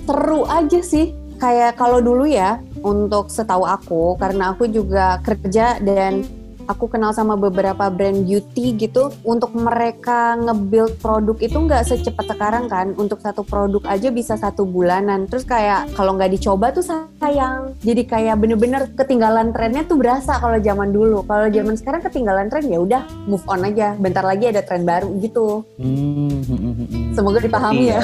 Seru 0.06 0.46
aja 0.46 0.80
sih. 0.86 1.12
Kayak 1.36 1.76
kalau 1.76 2.00
dulu 2.00 2.24
ya, 2.24 2.64
untuk 2.80 3.28
setahu 3.28 3.68
aku, 3.68 4.16
karena 4.16 4.56
aku 4.56 4.72
juga 4.72 5.20
kerja 5.20 5.84
dan 5.84 6.24
aku 6.66 6.90
kenal 6.90 7.14
sama 7.14 7.38
beberapa 7.38 7.88
brand 7.90 8.26
beauty 8.26 8.76
gitu 8.76 9.14
untuk 9.22 9.54
mereka 9.54 10.36
nge-build 10.38 10.98
produk 11.00 11.38
itu 11.42 11.58
nggak 11.58 11.84
secepat 11.86 12.26
sekarang 12.34 12.66
kan. 12.68 12.94
Untuk 12.98 13.22
satu 13.22 13.46
produk 13.46 13.86
aja 13.90 14.10
bisa 14.10 14.34
satu 14.36 14.66
bulanan. 14.66 15.30
Terus 15.30 15.46
kayak 15.46 15.94
kalau 15.94 16.18
nggak 16.18 16.34
dicoba 16.34 16.74
tuh 16.74 16.86
sayang. 16.86 17.74
Jadi 17.82 18.02
kayak 18.06 18.36
bener-bener 18.42 18.90
ketinggalan 18.98 19.54
trennya 19.54 19.86
tuh 19.86 19.98
berasa 19.98 20.38
kalau 20.42 20.58
zaman 20.60 20.90
dulu. 20.90 21.22
Kalau 21.26 21.48
zaman 21.50 21.76
sekarang 21.78 22.02
ketinggalan 22.04 22.48
tren 22.50 22.66
ya 22.68 22.80
udah 22.82 23.02
move 23.30 23.46
on 23.46 23.66
aja. 23.66 23.94
Bentar 23.98 24.26
lagi 24.26 24.50
ada 24.50 24.66
tren 24.66 24.84
baru 24.84 25.10
gitu. 25.22 25.64
Hmm, 25.78 26.42
hmm, 26.46 26.60
hmm, 26.60 26.74
hmm. 26.86 27.06
semoga 27.14 27.40
dipahami 27.42 27.94
ya. 27.94 28.02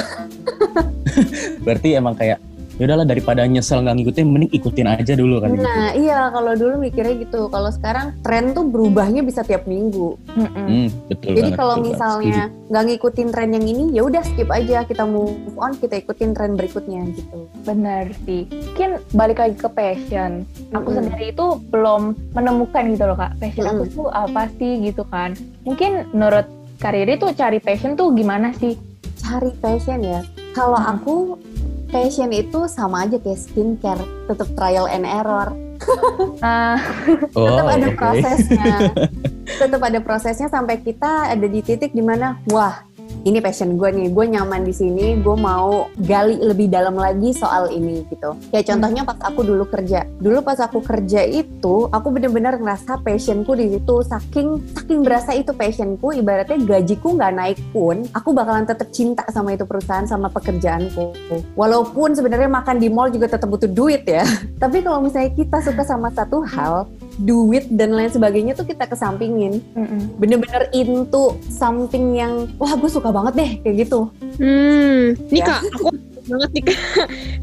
Berarti 1.64 1.88
emang 1.94 2.14
kayak 2.16 2.51
ya 2.80 2.88
udahlah 2.88 3.06
daripada 3.06 3.44
nyesel 3.44 3.84
nggak 3.84 3.96
ngikutin 4.00 4.26
mending 4.28 4.52
ikutin 4.52 4.86
aja 4.88 5.12
dulu 5.16 5.42
kan 5.42 5.52
gitu. 5.52 5.64
nah 5.64 5.92
iya 5.92 6.32
kalau 6.32 6.52
dulu 6.56 6.74
mikirnya 6.80 7.14
gitu 7.20 7.48
kalau 7.52 7.70
sekarang 7.72 8.16
tren 8.24 8.56
tuh 8.56 8.64
berubahnya 8.64 9.20
bisa 9.20 9.44
tiap 9.44 9.68
minggu 9.68 10.16
Mm-mm. 10.32 10.66
Hmm, 10.68 10.88
betul 11.12 11.36
Jadi 11.36 11.50
kalau 11.52 11.76
misalnya 11.84 12.48
nggak 12.72 12.84
ngikutin 12.88 13.28
tren 13.36 13.50
yang 13.52 13.66
ini, 13.68 13.84
ya 13.92 14.02
udah 14.08 14.24
skip 14.24 14.48
aja 14.48 14.80
kita 14.88 15.04
move 15.04 15.36
on, 15.60 15.76
kita 15.76 16.00
ikutin 16.00 16.32
tren 16.32 16.56
berikutnya 16.56 17.04
gitu. 17.12 17.44
Benar 17.68 18.16
sih. 18.24 18.48
Mungkin 18.48 18.90
balik 19.12 19.38
lagi 19.44 19.56
ke 19.60 19.68
passion. 19.68 20.48
Aku 20.72 20.88
Mm-mm. 20.88 20.96
sendiri 21.04 21.36
itu 21.36 21.46
belum 21.68 22.16
menemukan 22.32 22.96
gitu 22.96 23.04
loh 23.04 23.16
kak. 23.20 23.36
Passion 23.36 23.68
aku 23.68 23.84
Mm-mm. 23.84 23.96
tuh 23.96 24.08
apa 24.08 24.48
sih 24.56 24.72
gitu 24.88 25.04
kan. 25.12 25.36
Mungkin 25.68 26.08
menurut 26.16 26.48
Kariri 26.80 27.14
tuh 27.14 27.30
cari 27.36 27.62
passion 27.62 27.94
tuh 27.94 28.10
gimana 28.10 28.50
sih? 28.56 28.74
Cari 29.20 29.52
passion 29.60 30.02
ya. 30.02 30.24
Kalau 30.52 30.76
Hmm. 30.76 30.92
aku 30.96 31.16
passion 31.88 32.32
itu 32.32 32.68
sama 32.68 33.04
aja 33.04 33.16
kayak 33.16 33.40
skincare, 33.40 34.00
tetap 34.28 34.48
trial 34.56 34.88
and 34.88 35.04
error, 35.04 35.52
Nah, 36.38 36.78
Oh, 37.36 37.46
tetap 37.50 37.66
ada 37.66 37.86
oke. 37.90 37.96
prosesnya, 37.98 38.74
tetap 39.60 39.80
ada 39.82 39.98
prosesnya 39.98 40.46
sampai 40.46 40.78
kita 40.78 41.34
ada 41.34 41.46
di 41.46 41.58
titik 41.58 41.90
di 41.90 42.02
mana 42.02 42.38
wah 42.50 42.86
ini 43.22 43.38
passion 43.38 43.78
gue 43.78 43.88
nih, 43.90 44.08
gue 44.10 44.24
nyaman 44.34 44.66
di 44.66 44.74
sini, 44.74 45.18
gue 45.22 45.36
mau 45.38 45.86
gali 46.02 46.38
lebih 46.42 46.66
dalam 46.70 46.98
lagi 46.98 47.30
soal 47.30 47.70
ini 47.70 48.02
gitu. 48.10 48.34
Kayak 48.50 48.74
contohnya 48.74 49.02
pas 49.06 49.18
aku 49.22 49.40
dulu 49.46 49.64
kerja, 49.70 50.06
dulu 50.18 50.42
pas 50.42 50.58
aku 50.58 50.82
kerja 50.82 51.22
itu, 51.26 51.86
aku 51.90 52.08
bener-bener 52.10 52.58
ngerasa 52.58 52.98
passionku 53.02 53.54
di 53.54 53.78
situ, 53.78 53.96
saking 54.02 54.48
saking 54.74 55.00
berasa 55.06 55.34
itu 55.38 55.54
passionku, 55.54 56.14
ibaratnya 56.18 56.58
gajiku 56.62 57.14
nggak 57.14 57.32
naik 57.34 57.58
pun, 57.70 58.02
aku 58.10 58.34
bakalan 58.34 58.66
tetap 58.66 58.90
cinta 58.90 59.22
sama 59.30 59.54
itu 59.54 59.62
perusahaan, 59.62 60.06
sama 60.06 60.26
pekerjaanku. 60.28 61.14
Walaupun 61.54 62.18
sebenarnya 62.18 62.50
makan 62.50 62.82
di 62.82 62.90
mall 62.90 63.14
juga 63.14 63.30
tetap 63.30 63.46
butuh 63.46 63.70
duit 63.70 64.02
ya, 64.02 64.26
tapi 64.62 64.82
kalau 64.82 64.98
misalnya 64.98 65.30
kita 65.34 65.62
suka 65.62 65.86
sama 65.86 66.10
satu 66.10 66.42
hal, 66.42 66.90
duit 67.18 67.68
dan 67.68 67.92
lain 67.92 68.08
sebagainya 68.08 68.52
tuh 68.52 68.64
kita 68.64 68.84
kesampingin 68.84 69.60
mm-mm. 69.72 70.16
bener-bener 70.16 70.64
into 70.70 71.32
something 71.44 72.12
yang 72.12 72.48
wah 72.56 72.72
gue 72.72 72.88
suka 72.88 73.08
banget 73.08 73.34
deh 73.36 73.50
kayak 73.60 73.76
gitu 73.84 74.08
Hmm, 74.32 75.12
nih 75.28 75.40
Ya. 75.40 75.60
kak, 75.60 75.60
aku 75.76 75.92
banget 76.32 76.50
nih 76.54 76.64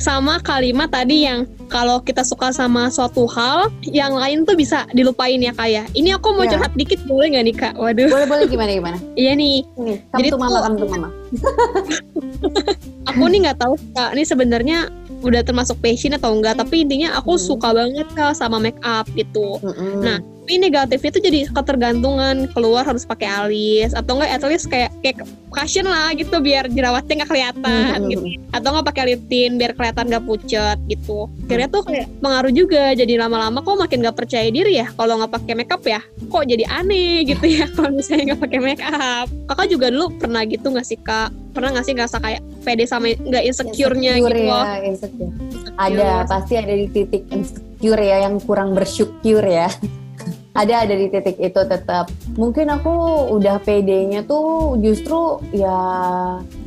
sama 0.02 0.42
kalimat 0.42 0.90
tadi 0.90 1.22
yang 1.22 1.46
kalau 1.70 2.02
kita 2.02 2.26
suka 2.26 2.50
sama 2.50 2.90
suatu 2.90 3.30
hal, 3.30 3.70
yang 3.84 4.18
lain 4.18 4.42
tuh 4.42 4.58
bisa 4.58 4.90
dilupain 4.90 5.38
ya 5.38 5.54
kak 5.54 5.70
ya. 5.70 5.84
Ini 5.92 6.18
aku 6.18 6.34
mau 6.34 6.50
Ya. 6.50 6.58
curhat 6.58 6.74
dikit 6.74 6.98
boleh 7.06 7.30
nggak 7.30 7.46
nih 7.46 7.56
kak? 7.56 7.74
Waduh, 7.78 8.10
boleh 8.10 8.26
boleh 8.26 8.46
gimana 8.48 8.72
gimana 8.74 8.98
iya 9.14 9.38
nih, 9.38 9.62
nih 9.78 10.02
Jadi 10.02 10.28
tuh 10.34 10.40
mama 10.42 10.58
kamu 10.66 10.76
tuh 10.80 10.90
mama 10.90 11.08
aku 13.10 13.24
nih 13.28 13.40
nggak 13.46 13.60
tahu 13.60 13.74
kak. 13.94 14.10
Ini 14.18 14.24
sebenarnya 14.26 14.78
udah 15.20 15.42
termasuk 15.44 15.78
passion 15.84 16.16
atau 16.16 16.32
enggak, 16.32 16.56
tapi 16.56 16.88
intinya 16.88 17.20
aku 17.20 17.36
Hmm. 17.36 17.44
suka 17.44 17.70
banget 17.76 18.08
sama 18.34 18.58
make 18.58 18.80
up 18.82 19.06
gitu. 19.14 19.60
Mm-mm. 19.60 20.00
Nah, 20.00 20.18
tapi 20.50 20.66
negatifnya 20.66 21.14
tuh 21.14 21.22
jadi 21.30 21.40
ketergantungan 21.54 22.50
keluar 22.58 22.82
harus 22.82 23.06
pakai 23.06 23.30
alis 23.30 23.94
atau 23.94 24.18
enggak 24.18 24.34
at 24.34 24.42
least 24.50 24.66
kayak 24.66 24.90
kayak 25.06 25.22
cushion 25.54 25.86
lah 25.86 26.10
gitu 26.18 26.42
biar 26.42 26.66
jerawatnya 26.74 27.22
nggak 27.22 27.30
kelihatan 27.30 27.98
Mm-mm. 28.02 28.10
gitu. 28.10 28.26
atau 28.50 28.70
nggak 28.74 28.88
pakai 28.90 29.04
lip 29.14 29.22
tint 29.30 29.62
biar 29.62 29.78
kelihatan 29.78 30.10
nggak 30.10 30.26
pucet 30.26 30.78
gitu. 30.90 31.30
Akhirnya 31.46 31.70
tuh 31.70 31.86
kayak 31.86 32.10
pengaruh 32.18 32.50
juga 32.50 32.98
jadi 32.98 33.14
lama-lama 33.22 33.62
kok 33.62 33.78
makin 33.78 34.02
nggak 34.02 34.18
percaya 34.18 34.50
diri 34.50 34.82
ya 34.82 34.90
kalau 34.98 35.22
nggak 35.22 35.38
pakai 35.38 35.54
makeup 35.54 35.86
ya 35.86 36.02
kok 36.02 36.44
jadi 36.50 36.66
aneh 36.66 37.30
gitu 37.30 37.46
ya 37.46 37.70
kalau 37.78 37.94
misalnya 37.94 38.34
nggak 38.34 38.42
pakai 38.42 38.60
makeup. 38.66 39.28
Kakak 39.54 39.68
juga 39.70 39.94
dulu 39.94 40.18
pernah 40.18 40.42
gitu 40.50 40.66
nggak 40.74 40.88
sih 40.90 40.98
kak? 40.98 41.30
Pernah 41.54 41.78
nggak 41.78 41.86
sih 41.86 41.94
ngerasa 41.94 42.18
kayak 42.26 42.42
pede 42.66 42.90
sama 42.90 43.14
nggak 43.14 43.44
insecure-nya 43.54 44.18
Insecure 44.18 44.34
gitu? 44.34 44.50
ya, 44.50 44.50
loh 44.50 44.66
insecure. 44.82 45.34
ada 45.78 46.26
pasti 46.26 46.54
ada 46.58 46.74
di 46.74 46.90
titik 46.90 47.30
insecure 47.30 48.02
ya 48.02 48.26
yang 48.26 48.42
kurang 48.42 48.74
bersyukur 48.74 49.46
ya 49.46 49.70
ada 50.54 50.74
ada 50.86 50.94
di 50.98 51.08
titik 51.10 51.38
itu 51.38 51.62
tetap. 51.68 52.10
Mungkin 52.36 52.70
aku 52.74 52.94
udah 53.36 53.62
pedenya 53.62 54.26
tuh 54.26 54.78
justru 54.82 55.40
ya 55.54 55.78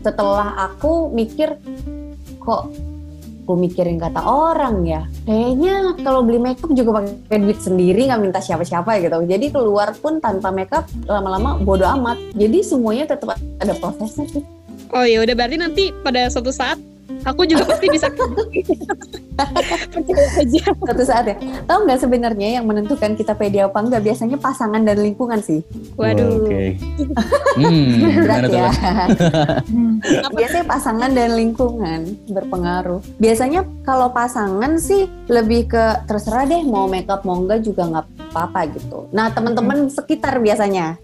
setelah 0.07 0.71
aku 0.71 1.11
mikir 1.11 1.59
kok 2.43 2.71
aku 3.43 3.59
mikirin 3.59 3.99
kata 3.99 4.23
orang 4.23 4.87
ya? 4.87 5.03
Kayaknya 5.27 5.99
kalau 6.07 6.23
beli 6.23 6.39
makeup 6.39 6.71
juga 6.73 7.03
pakai 7.03 7.39
duit 7.43 7.59
sendiri 7.59 8.07
nggak 8.07 8.23
minta 8.23 8.41
siapa-siapa 8.41 9.03
gitu. 9.03 9.19
Jadi 9.27 9.51
keluar 9.51 9.93
pun 9.99 10.23
tanpa 10.23 10.55
makeup 10.55 10.87
lama-lama 11.11 11.59
bodo 11.59 11.83
amat. 11.99 12.17
Jadi 12.39 12.63
semuanya 12.63 13.11
tetap 13.11 13.35
ada 13.37 13.75
prosesnya 13.77 14.31
sih. 14.31 14.45
Oh 14.95 15.03
ya 15.03 15.25
udah 15.25 15.35
berarti 15.35 15.57
nanti 15.59 15.85
pada 16.07 16.31
suatu 16.31 16.55
saat 16.55 16.79
aku 17.23 17.43
juga 17.47 17.65
pasti 17.69 17.87
bisa 17.91 18.07
percaya 19.93 20.27
aja. 20.39 20.63
Satu 20.73 21.03
saat 21.03 21.25
ya. 21.29 21.37
Tahu 21.65 21.79
nggak 21.89 22.01
sebenarnya 22.01 22.49
yang 22.61 22.65
menentukan 22.69 23.15
kita 23.17 23.33
pede 23.37 23.63
apa 23.65 23.79
enggak 23.81 24.03
biasanya 24.05 24.37
pasangan 24.39 24.83
dan 24.83 24.99
lingkungan 25.01 25.41
sih. 25.41 25.61
Waduh. 25.97 26.47
Oke. 26.47 26.63
Hmm, 27.53 28.01
berat 28.25 28.49
gimana 28.49 28.49
tuh? 28.49 28.57
ya. 28.57 28.71
Hmm. 29.73 30.01
biasanya 30.33 30.65
pasangan 30.65 31.11
dan 31.13 31.37
lingkungan 31.37 32.17
berpengaruh. 32.33 33.01
Biasanya 33.21 33.65
kalau 33.85 34.09
pasangan 34.09 34.81
sih 34.81 35.05
lebih 35.29 35.69
ke 35.69 35.85
terserah 36.09 36.49
deh 36.49 36.65
mau 36.65 36.89
makeup 36.89 37.23
mau 37.29 37.37
enggak 37.37 37.61
juga 37.61 37.89
nggak 37.89 38.33
apa-apa 38.33 38.73
gitu. 38.73 39.09
Nah 39.13 39.29
teman-teman 39.31 39.93
sekitar 39.93 40.41
biasanya 40.41 40.97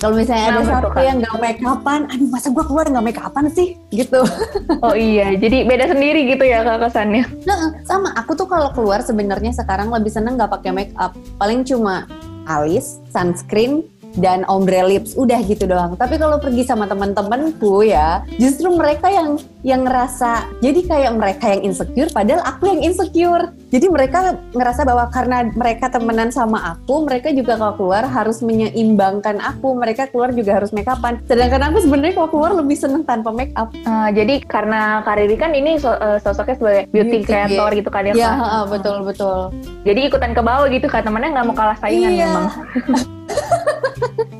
kalau 0.00 0.16
misalnya 0.16 0.44
ada 0.48 0.64
Kenapa 0.64 0.64
tuh, 0.64 0.72
satu 0.72 0.88
Kak? 0.96 1.02
yang 1.04 1.16
nggak 1.20 1.36
make 1.44 1.60
upan, 1.60 2.00
aduh 2.08 2.28
masa 2.32 2.48
gua 2.48 2.64
keluar 2.64 2.84
nggak 2.88 3.04
make 3.04 3.20
upan 3.20 3.44
sih 3.52 3.68
gitu. 3.92 4.20
Oh 4.86 4.96
iya, 4.96 5.36
jadi 5.36 5.68
beda 5.68 5.92
sendiri 5.92 6.24
gitu 6.24 6.40
ya 6.46 6.64
kak 6.64 6.80
kesannya. 6.88 7.28
Nah, 7.44 7.84
sama 7.84 8.16
aku 8.16 8.32
tuh 8.32 8.48
kalau 8.48 8.72
keluar 8.72 9.04
sebenarnya 9.04 9.52
sekarang 9.52 9.92
lebih 9.92 10.08
seneng 10.08 10.40
nggak 10.40 10.48
pakai 10.56 10.72
make 10.72 10.94
up. 10.96 11.12
Paling 11.36 11.68
cuma 11.68 12.08
alis, 12.48 12.96
sunscreen, 13.12 13.84
dan 14.16 14.42
ombre 14.46 14.82
lips. 14.82 15.14
Udah 15.14 15.38
gitu 15.42 15.66
doang. 15.66 15.94
Tapi 15.94 16.16
kalau 16.16 16.40
pergi 16.40 16.64
sama 16.64 16.86
teman-temanku 16.86 17.84
ya, 17.84 18.24
justru 18.36 18.72
mereka 18.72 19.06
yang 19.06 19.36
yang 19.60 19.84
ngerasa 19.84 20.48
jadi 20.64 20.80
kayak 20.82 21.12
mereka 21.14 21.52
yang 21.52 21.68
insecure 21.68 22.08
padahal 22.10 22.40
aku 22.42 22.66
yang 22.66 22.80
insecure. 22.80 23.52
Jadi 23.70 23.86
mereka 23.86 24.34
ngerasa 24.50 24.82
bahwa 24.82 25.06
karena 25.08 25.46
mereka 25.46 25.86
temenan 25.86 26.34
sama 26.34 26.74
aku, 26.74 27.06
mereka 27.06 27.30
juga 27.30 27.54
kalau 27.54 27.76
keluar 27.76 28.02
harus 28.02 28.42
menyeimbangkan 28.42 29.38
aku. 29.38 29.78
Mereka 29.78 30.10
keluar 30.10 30.34
juga 30.34 30.58
harus 30.58 30.74
make 30.74 30.90
upan. 30.90 31.22
Sedangkan 31.24 31.70
aku 31.70 31.78
sebenarnya 31.80 32.18
kalau 32.18 32.30
keluar 32.30 32.50
lebih 32.56 32.74
seneng 32.74 33.06
tanpa 33.06 33.30
make 33.30 33.54
up. 33.54 33.70
Ah, 33.84 34.10
jadi 34.10 34.42
karena 34.42 35.04
Kariri 35.06 35.36
kan 35.36 35.54
ini 35.54 35.78
so- 35.78 35.94
eh, 35.94 36.18
sosoknya 36.18 36.56
sebagai 36.56 36.82
beauty, 36.90 37.22
Beauty, 37.22 37.26
creator 37.26 37.68
gitu 37.70 37.90
kan 37.92 38.02
ya 38.02 38.14
Kak? 38.16 38.34
heeh, 38.34 38.62
betul 38.66 38.96
betul. 39.04 39.38
Jadi 39.86 40.00
ikutan 40.08 40.32
ke 40.34 40.42
bawah 40.42 40.66
gitu 40.66 40.86
kan 40.86 41.02
temennya 41.02 41.30
nggak 41.30 41.46
mau 41.46 41.54
kalah 41.54 41.78
saingan 41.78 42.10
Iya. 42.10 42.26
memang. 42.26 42.46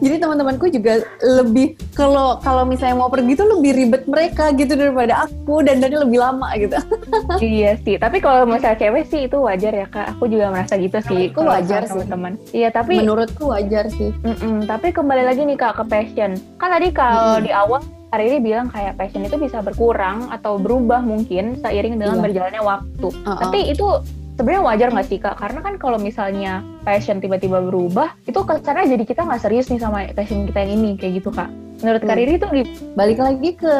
Jadi 0.00 0.16
teman-temanku 0.16 0.66
juga 0.69 1.04
lebih 1.21 1.76
kalau 1.92 2.40
kalau 2.40 2.64
misalnya 2.64 2.97
mau 2.97 3.12
pergi 3.12 3.37
tuh 3.37 3.47
lebih 3.52 3.73
ribet 3.76 4.02
mereka 4.09 4.49
gitu 4.52 4.73
daripada 4.73 5.28
aku 5.28 5.61
dan 5.61 5.78
dan 5.78 5.92
lebih 5.92 6.19
lama 6.19 6.49
gitu. 6.57 6.76
iya 7.45 7.76
sih. 7.80 8.00
Tapi 8.00 8.19
kalau 8.19 8.49
misalnya 8.49 8.80
cewek 8.80 9.04
sih 9.07 9.28
itu 9.28 9.37
wajar 9.37 9.73
ya 9.73 9.87
kak. 9.87 10.16
Aku 10.16 10.25
juga 10.26 10.49
merasa 10.49 10.80
gitu 10.80 10.97
sih. 11.04 11.28
Kalau 11.30 11.52
wajar 11.52 11.85
sama 11.85 11.87
sih. 11.87 11.92
teman-teman. 11.92 12.33
Iya 12.50 12.69
tapi 12.73 12.95
Menurutku 12.97 13.52
wajar 13.52 13.85
sih. 13.92 14.11
Mm-mm, 14.25 14.64
tapi 14.64 14.88
kembali 14.90 15.23
lagi 15.23 15.45
nih 15.45 15.57
kak 15.57 15.76
ke 15.76 15.85
passion. 15.85 16.33
Kan 16.57 16.73
tadi 16.73 16.88
kalau 16.90 17.37
Mm-mm. 17.37 17.45
di 17.45 17.52
awal 17.52 17.80
Kariri 18.11 18.42
bilang 18.42 18.66
kayak 18.66 18.99
passion 18.99 19.23
itu 19.23 19.38
bisa 19.38 19.62
berkurang 19.62 20.26
atau 20.35 20.59
berubah 20.59 20.99
mungkin 20.99 21.54
seiring 21.62 21.95
dengan 21.95 22.19
Iya. 22.19 22.25
berjalannya 22.26 22.62
waktu. 22.66 23.07
Uh-uh. 23.07 23.38
Tapi 23.38 23.71
itu 23.71 23.87
sebenarnya 24.40 24.64
wajar 24.64 24.88
nggak 24.88 25.09
sih 25.12 25.20
kak? 25.20 25.37
Karena 25.37 25.61
kan 25.61 25.76
kalau 25.76 26.00
misalnya 26.00 26.64
passion 26.80 27.20
tiba-tiba 27.20 27.61
berubah, 27.61 28.16
itu 28.25 28.40
kesannya 28.40 28.97
jadi 28.97 29.04
kita 29.04 29.28
nggak 29.28 29.42
serius 29.44 29.68
nih 29.68 29.76
sama 29.76 30.09
passion 30.16 30.49
kita 30.49 30.64
yang 30.64 30.80
ini 30.80 30.97
kayak 30.97 31.20
gitu 31.20 31.28
kak. 31.28 31.52
Menurut 31.80 32.02
Kak 32.04 32.12
Hmm. 32.12 32.20
Riri 32.20 32.34
itu 32.37 32.49
balik 32.92 33.18
lagi 33.18 33.50
ke 33.56 33.76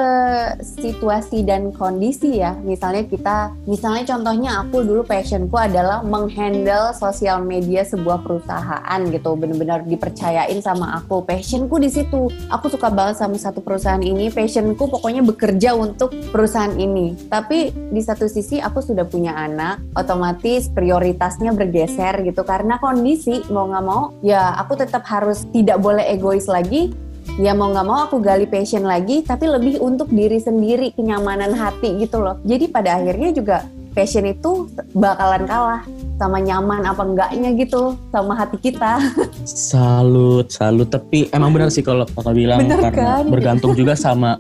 situasi 0.64 1.45
dan 1.45 1.69
kondisi 1.76 2.40
ya. 2.40 2.57
Misalnya 2.64 3.04
kita 3.04 3.52
misalnya 3.69 4.16
contohnya 4.16 4.50
aku 4.64 4.80
dulu 4.80 5.02
passionku 5.04 5.52
adalah 5.61 6.00
menghandle 6.00 6.97
sosial 6.97 7.45
media 7.45 7.85
sebuah 7.85 8.25
perusahaan 8.25 9.00
gitu. 9.12 9.37
Benar-benar 9.37 9.85
dipercayain 9.85 10.64
sama 10.64 10.97
aku. 10.97 11.21
Passionku 11.21 11.76
di 11.76 11.92
situ. 11.92 12.33
Aku 12.49 12.73
suka 12.73 12.88
banget 12.88 13.21
sama 13.21 13.37
satu 13.37 13.61
perusahaan 13.61 14.00
ini. 14.00 14.33
Passionku 14.33 14.88
pokoknya 14.88 15.21
bekerja 15.21 15.76
untuk 15.76 16.16
perusahaan 16.33 16.73
ini. 16.73 17.28
Tapi 17.28 17.69
di 17.92 18.00
satu 18.00 18.25
sisi 18.25 18.57
aku 18.57 18.80
sudah 18.80 19.04
punya 19.04 19.37
anak 19.37 19.85
otomatis 19.92 20.73
prioritasnya 20.73 21.52
bergeser 21.52 22.25
gitu. 22.25 22.40
Karena 22.49 22.80
kondisi 22.80 23.45
mau 23.52 23.69
nggak 23.69 23.85
mau 23.85 24.16
ya 24.25 24.57
aku 24.57 24.80
tetap 24.80 25.04
harus 25.04 25.45
tidak 25.52 25.76
boleh 25.85 26.09
egois 26.09 26.49
lagi 26.49 27.10
ya 27.39 27.53
mau 27.55 27.71
nggak 27.71 27.87
mau 27.87 27.99
aku 28.09 28.19
gali 28.19 28.49
passion 28.49 28.83
lagi 28.83 29.23
tapi 29.23 29.47
lebih 29.47 29.79
untuk 29.79 30.11
diri 30.11 30.41
sendiri 30.41 30.91
kenyamanan 30.97 31.55
hati 31.55 32.01
gitu 32.01 32.19
loh 32.19 32.41
jadi 32.43 32.67
pada 32.67 32.99
akhirnya 32.99 33.31
juga 33.31 33.57
passion 33.91 34.27
itu 34.27 34.71
bakalan 34.95 35.47
kalah 35.47 35.83
sama 36.17 36.39
nyaman 36.39 36.85
apa 36.87 37.03
enggaknya 37.03 37.51
gitu 37.59 37.95
sama 38.11 38.35
hati 38.35 38.57
kita 38.61 38.99
Salut, 39.49 40.53
salut. 40.53 40.93
Tapi 40.93 41.33
emang 41.33 41.51
benar 41.51 41.73
sih 41.73 41.81
kalau 41.81 42.05
kakak 42.05 42.37
bilang 42.37 42.61
Bener 42.61 42.79
karena 42.79 43.25
kan? 43.25 43.25
bergantung 43.33 43.73
juga 43.73 43.97
sama 43.97 44.37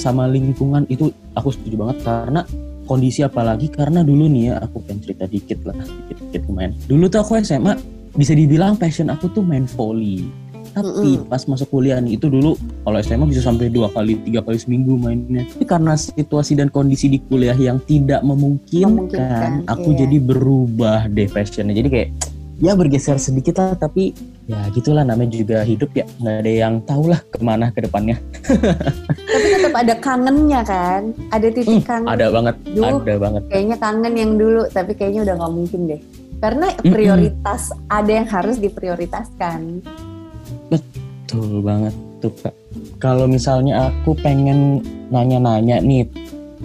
sama 0.00 0.26
lingkungan 0.26 0.88
itu 0.88 1.12
aku 1.36 1.52
setuju 1.54 1.76
banget 1.86 1.98
karena 2.02 2.40
kondisi 2.88 3.20
apalagi 3.22 3.70
karena 3.70 4.02
dulu 4.02 4.26
nih 4.26 4.50
ya 4.50 4.54
aku 4.64 4.82
pengen 4.82 4.98
cerita 5.06 5.24
dikit 5.30 5.62
lah 5.62 5.76
dikit-dikit 5.76 6.42
lumayan. 6.50 6.72
Dulu 6.88 7.04
tuh 7.06 7.20
aku 7.22 7.38
SMA 7.44 7.76
bisa 8.16 8.32
dibilang 8.34 8.74
passion 8.74 9.12
aku 9.12 9.30
tuh 9.30 9.44
main 9.44 9.68
volley. 9.70 10.26
Tapi 10.70 11.18
Mm-mm. 11.18 11.28
pas 11.28 11.42
masuk 11.44 11.68
kuliah 11.70 11.98
nih 11.98 12.16
itu 12.16 12.30
dulu 12.30 12.54
kalau 12.86 12.98
SMA 13.02 13.26
bisa 13.26 13.42
sampai 13.42 13.68
dua 13.70 13.90
kali 13.90 14.18
tiga 14.22 14.40
kali 14.42 14.58
seminggu 14.58 14.94
mainnya. 14.94 15.46
Tapi 15.50 15.66
karena 15.66 15.98
situasi 15.98 16.54
dan 16.54 16.70
kondisi 16.70 17.10
di 17.10 17.18
kuliah 17.18 17.56
yang 17.58 17.82
tidak 17.82 18.22
memungkinkan, 18.22 19.10
Memungkinkan, 19.10 19.50
aku 19.66 19.94
iya. 19.94 19.98
jadi 20.06 20.16
berubah 20.22 20.98
deh 21.10 21.26
passionnya. 21.26 21.74
Jadi 21.74 21.88
kayak 21.90 22.10
ya 22.60 22.76
bergeser 22.76 23.16
sedikit 23.16 23.56
lah 23.56 23.72
tapi 23.72 24.12
ya 24.44 24.60
gitulah 24.76 25.00
namanya 25.00 25.32
juga 25.32 25.64
hidup 25.64 25.96
ya 25.96 26.04
nggak 26.20 26.36
ada 26.44 26.52
yang 26.52 26.74
tahu 26.84 27.08
lah 27.08 27.20
ke 27.24 27.40
mana 27.40 27.72
ke 27.72 27.80
depannya 27.80 28.20
tapi 29.32 29.46
tetap 29.48 29.72
ada 29.72 29.94
kangennya 29.96 30.60
kan 30.68 31.16
ada 31.32 31.48
titik 31.48 31.88
kangen 31.88 32.04
Hmm, 32.04 32.14
ada 32.20 32.26
banget 32.28 32.56
Duh. 32.76 33.00
ada 33.00 33.14
banget 33.16 33.42
kayaknya 33.48 33.76
kangen 33.80 34.12
yang 34.12 34.32
dulu 34.36 34.62
tapi 34.68 34.92
kayaknya 34.92 35.20
udah 35.24 35.34
nggak 35.40 35.52
mungkin 35.56 35.80
deh 35.88 36.00
karena 36.40 36.66
prioritas 36.84 37.72
ada 37.88 38.10
yang 38.12 38.28
harus 38.28 38.56
diprioritaskan 38.60 39.80
betul 41.30 41.62
banget 41.62 41.94
tuh 42.18 42.34
kak. 42.42 42.54
Kalau 42.98 43.30
misalnya 43.30 43.86
aku 43.86 44.18
pengen 44.18 44.82
nanya-nanya 45.14 45.78
nih 45.78 46.02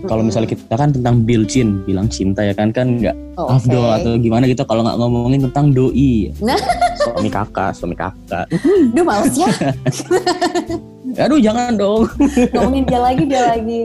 kalau 0.09 0.25
misalnya 0.25 0.51
kita 0.53 0.75
kan 0.75 0.89
tentang 0.89 1.21
bilcin 1.21 1.85
bilang 1.85 2.09
cinta 2.09 2.41
ya 2.41 2.53
kan 2.57 2.73
kan 2.73 2.97
nggak? 2.97 3.13
Oh, 3.37 3.53
afdol 3.53 3.85
oke. 3.85 3.95
atau 4.01 4.11
gimana 4.17 4.49
gitu 4.49 4.65
kalau 4.65 4.81
nggak 4.81 4.97
ngomongin 4.97 5.45
tentang 5.49 5.69
doi. 5.69 6.33
Nah. 6.41 6.57
suami 7.05 7.29
kakak 7.29 7.71
suami 7.77 7.93
kakak. 7.93 8.49
Duh 8.97 9.05
males 9.05 9.37
ya. 9.37 9.45
Aduh 11.29 11.37
jangan 11.37 11.77
dong. 11.77 12.09
Ngomongin 12.51 12.83
dia 12.89 12.99
lagi 12.99 13.23
dia 13.29 13.43
lagi. 13.53 13.81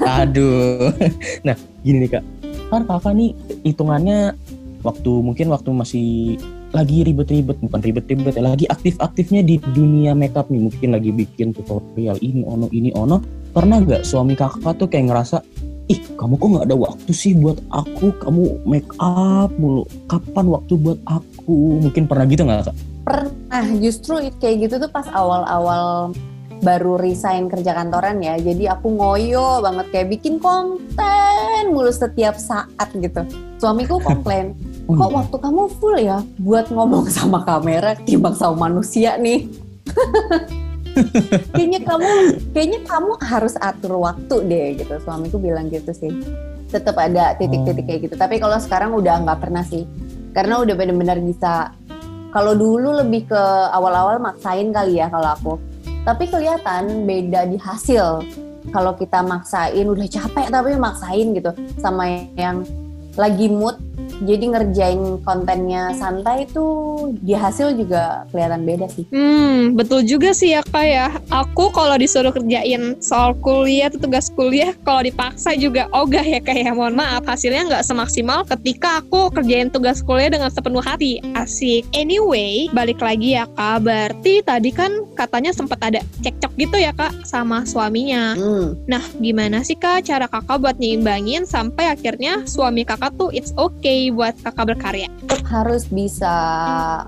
Aduh. 0.00 0.94
Nah, 1.42 1.52
gini 1.82 2.06
nih 2.06 2.10
Kak. 2.16 2.24
Kan 2.70 2.86
Kakak 2.86 3.12
nih 3.18 3.34
hitungannya 3.66 4.32
waktu 4.80 5.12
mungkin 5.20 5.50
waktu 5.52 5.70
masih 5.76 6.38
lagi 6.70 7.02
ribet-ribet, 7.02 7.58
bukan 7.58 7.80
ribet-ribet 7.82 8.34
ya, 8.38 8.42
lagi 8.46 8.66
aktif-aktifnya 8.70 9.42
di 9.42 9.58
dunia 9.74 10.14
makeup 10.14 10.46
nih, 10.48 10.70
mungkin 10.70 10.88
lagi 10.94 11.10
bikin 11.10 11.50
tutorial 11.54 12.16
ini 12.22 12.46
ono 12.46 12.66
ini 12.70 12.94
ono. 12.94 13.18
Pernah 13.50 13.82
nggak 13.82 14.06
suami 14.06 14.38
Kakak 14.38 14.78
tuh 14.78 14.86
kayak 14.86 15.10
ngerasa, 15.10 15.42
ih 15.90 15.98
kamu 16.14 16.38
kok 16.38 16.48
nggak 16.54 16.66
ada 16.70 16.76
waktu 16.78 17.10
sih 17.10 17.34
buat 17.34 17.58
aku, 17.74 18.14
kamu 18.22 18.62
make 18.62 18.90
up 19.02 19.50
mulu, 19.58 19.82
kapan 20.06 20.46
waktu 20.46 20.72
buat 20.78 20.98
aku? 21.10 21.82
Mungkin 21.82 22.06
pernah 22.06 22.26
gitu 22.30 22.46
nggak 22.46 22.70
Kak? 22.70 22.76
pernah 23.10 23.66
justru 23.80 24.22
kayak 24.38 24.70
gitu 24.70 24.74
tuh 24.86 24.90
pas 24.92 25.06
awal-awal 25.10 26.14
baru 26.60 27.00
resign 27.00 27.48
kerja 27.48 27.72
kantoran 27.72 28.20
ya 28.20 28.36
jadi 28.36 28.76
aku 28.76 28.92
ngoyo 28.92 29.64
banget 29.64 29.86
kayak 29.90 30.08
bikin 30.12 30.36
konten 30.36 31.62
mulu 31.72 31.88
setiap 31.88 32.36
saat 32.36 32.88
gitu 32.92 33.24
suamiku 33.56 33.96
komplain 34.06 34.52
kok 34.96 35.10
iya. 35.10 35.16
waktu 35.22 35.36
kamu 35.36 35.62
full 35.78 35.96
ya 35.98 36.18
buat 36.40 36.66
ngomong 36.72 37.04
sama 37.12 37.44
kamera 37.44 37.94
timbang 37.98 38.34
sama 38.34 38.70
manusia 38.70 39.18
nih? 39.20 39.46
Kayaknya 41.54 41.80
kamu 41.86 42.10
kayaknya 42.50 42.80
kamu 42.82 43.12
harus 43.22 43.54
atur 43.62 44.02
waktu 44.02 44.36
deh 44.46 44.66
gitu. 44.82 44.94
Suamiku 45.02 45.38
bilang 45.38 45.70
gitu 45.70 45.94
sih. 45.94 46.10
Tetap 46.70 46.98
ada 46.98 47.34
titik-titik 47.38 47.86
kayak 47.86 48.00
gitu. 48.10 48.14
Tapi 48.18 48.42
kalau 48.42 48.58
sekarang 48.58 48.90
udah 48.94 49.22
nggak 49.22 49.38
pernah 49.38 49.62
sih. 49.62 49.86
Karena 50.34 50.62
udah 50.62 50.74
benar-benar 50.74 51.18
bisa 51.22 51.74
kalau 52.30 52.54
dulu 52.54 53.02
lebih 53.02 53.26
ke 53.26 53.42
awal-awal 53.74 54.22
maksain 54.22 54.70
kali 54.70 54.98
ya 55.02 55.10
kalau 55.10 55.28
aku. 55.34 55.54
Tapi 56.06 56.24
kelihatan 56.30 57.06
beda 57.06 57.46
di 57.46 57.58
hasil. 57.58 58.22
Kalau 58.70 58.92
kita 58.94 59.24
maksain 59.24 59.86
udah 59.86 60.06
capek 60.06 60.46
tapi 60.50 60.74
maksain 60.78 61.26
gitu. 61.34 61.50
Sama 61.78 62.06
yang 62.38 62.62
lagi 63.18 63.50
mood 63.50 63.78
jadi 64.24 64.44
ngerjain 64.56 65.20
kontennya 65.24 65.92
santai 65.96 66.48
tuh 66.48 67.12
di 67.20 67.36
hasil 67.36 67.76
juga 67.76 68.24
kelihatan 68.32 68.64
beda 68.64 68.86
sih 68.88 69.04
Hmm, 69.10 69.74
betul 69.74 70.06
juga 70.06 70.30
sih 70.30 70.54
ya 70.54 70.62
kak 70.62 70.86
ya. 70.86 71.08
Aku 71.32 71.72
kalau 71.72 71.98
disuruh 71.98 72.30
kerjain 72.30 72.94
soal 73.02 73.34
kuliah, 73.42 73.90
atau 73.90 73.98
tugas 73.98 74.30
kuliah, 74.30 74.70
kalau 74.86 75.02
dipaksa 75.02 75.56
juga 75.58 75.90
ogah 75.90 76.22
ya 76.22 76.38
kak 76.38 76.54
ya. 76.54 76.70
Mohon 76.70 77.02
maaf, 77.02 77.22
hasilnya 77.26 77.66
nggak 77.66 77.84
semaksimal 77.86 78.46
ketika 78.46 79.02
aku 79.02 79.32
kerjain 79.32 79.72
tugas 79.72 80.04
kuliah 80.04 80.30
dengan 80.30 80.52
sepenuh 80.52 80.84
hati. 80.84 81.18
Asik. 81.34 81.88
Anyway, 81.96 82.70
balik 82.70 83.02
lagi 83.02 83.34
ya 83.34 83.50
kak. 83.56 83.82
Berarti 83.82 84.44
tadi 84.44 84.70
kan 84.70 84.92
katanya 85.18 85.50
sempat 85.50 85.80
ada 85.82 86.00
cekcok 86.22 86.52
gitu 86.60 86.76
ya 86.78 86.92
kak 86.94 87.12
sama 87.26 87.66
suaminya. 87.66 88.36
hmm. 88.36 88.86
Nah, 88.86 89.02
gimana 89.18 89.66
sih 89.66 89.74
kak 89.74 90.06
cara 90.06 90.30
kakak 90.30 90.60
buat 90.60 90.76
nyimbangin 90.78 91.42
sampai 91.46 91.90
akhirnya 91.90 92.46
suami 92.46 92.86
kakak 92.86 93.14
tuh 93.18 93.32
it's 93.34 93.50
okay 93.58 94.09
buat 94.12 94.34
kakak 94.42 94.76
berkarya? 94.76 95.08
tetap 95.30 95.46
harus 95.46 95.86
bisa 95.86 96.34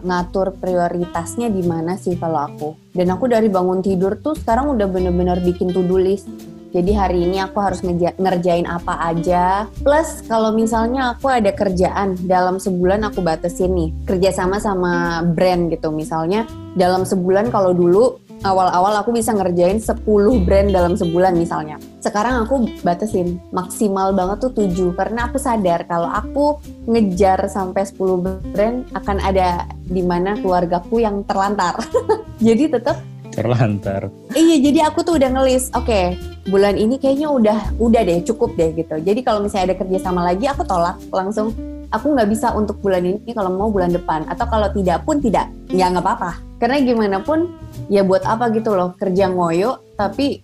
ngatur 0.06 0.54
prioritasnya 0.56 1.50
di 1.50 1.66
mana 1.66 1.98
sih 1.98 2.14
kalau 2.14 2.46
aku. 2.46 2.68
Dan 2.94 3.10
aku 3.10 3.26
dari 3.26 3.50
bangun 3.50 3.82
tidur 3.82 4.14
tuh 4.22 4.38
sekarang 4.38 4.78
udah 4.78 4.86
bener-bener 4.86 5.42
bikin 5.42 5.74
to-do 5.74 5.98
list. 5.98 6.30
Jadi 6.72 6.94
hari 6.96 7.28
ini 7.28 7.42
aku 7.42 7.60
harus 7.60 7.84
ngerjain 8.16 8.64
apa 8.64 8.96
aja. 9.10 9.68
Plus 9.84 10.24
kalau 10.24 10.56
misalnya 10.56 11.12
aku 11.12 11.28
ada 11.28 11.52
kerjaan 11.52 12.16
dalam 12.24 12.56
sebulan 12.56 13.04
aku 13.10 13.20
batasin 13.20 13.76
nih 13.76 13.90
kerjasama 14.08 14.62
sama 14.62 15.20
brand 15.26 15.68
gitu. 15.68 15.92
Misalnya 15.92 16.48
dalam 16.72 17.04
sebulan 17.04 17.52
kalau 17.52 17.76
dulu 17.76 18.22
awal-awal 18.42 18.98
aku 18.98 19.14
bisa 19.14 19.30
ngerjain 19.34 19.78
10 19.78 20.02
brand 20.46 20.68
dalam 20.70 20.94
sebulan 20.98 21.34
misalnya. 21.38 21.78
Sekarang 22.02 22.46
aku 22.46 22.66
batasin 22.82 23.38
maksimal 23.54 24.10
banget 24.14 24.50
tuh 24.50 24.52
7 24.54 24.98
karena 24.98 25.30
aku 25.30 25.38
sadar 25.38 25.86
kalau 25.86 26.10
aku 26.10 26.58
ngejar 26.90 27.46
sampai 27.46 27.86
10 27.86 28.52
brand 28.52 28.86
akan 28.94 29.16
ada 29.22 29.66
di 29.86 30.02
mana 30.02 30.34
keluargaku 30.38 31.02
yang 31.02 31.22
terlantar. 31.24 31.78
jadi 32.46 32.78
tetap 32.78 32.98
Terlantar. 33.32 34.12
iya 34.36 34.60
jadi 34.60 34.92
aku 34.92 35.08
tuh 35.08 35.16
udah 35.16 35.32
ngelis 35.32 35.72
oke 35.72 36.20
bulan 36.52 36.76
ini 36.76 37.00
kayaknya 37.00 37.32
udah 37.32 37.80
udah 37.80 38.04
deh 38.04 38.20
cukup 38.28 38.52
deh 38.60 38.76
gitu. 38.76 39.00
Jadi 39.00 39.24
kalau 39.24 39.40
misalnya 39.40 39.72
ada 39.72 39.76
kerja 39.80 39.98
sama 40.04 40.20
lagi 40.20 40.44
aku 40.44 40.60
tolak 40.68 41.00
langsung 41.08 41.56
aku 41.92 42.16
nggak 42.16 42.28
bisa 42.32 42.56
untuk 42.56 42.80
bulan 42.80 43.04
ini 43.04 43.30
kalau 43.36 43.52
mau 43.52 43.68
bulan 43.68 43.92
depan. 43.92 44.24
Atau 44.26 44.48
kalau 44.48 44.72
tidak 44.72 45.04
pun 45.04 45.20
tidak 45.20 45.52
ya 45.68 45.92
nggak 45.92 46.02
apa-apa. 46.02 46.40
Karena 46.58 46.80
gimana 46.80 47.20
pun 47.20 47.52
ya 47.92 48.02
buat 48.02 48.24
apa 48.24 48.48
gitu 48.54 48.72
loh 48.72 48.94
kerja 48.96 49.28
ngoyo 49.28 49.82
tapi 49.96 50.40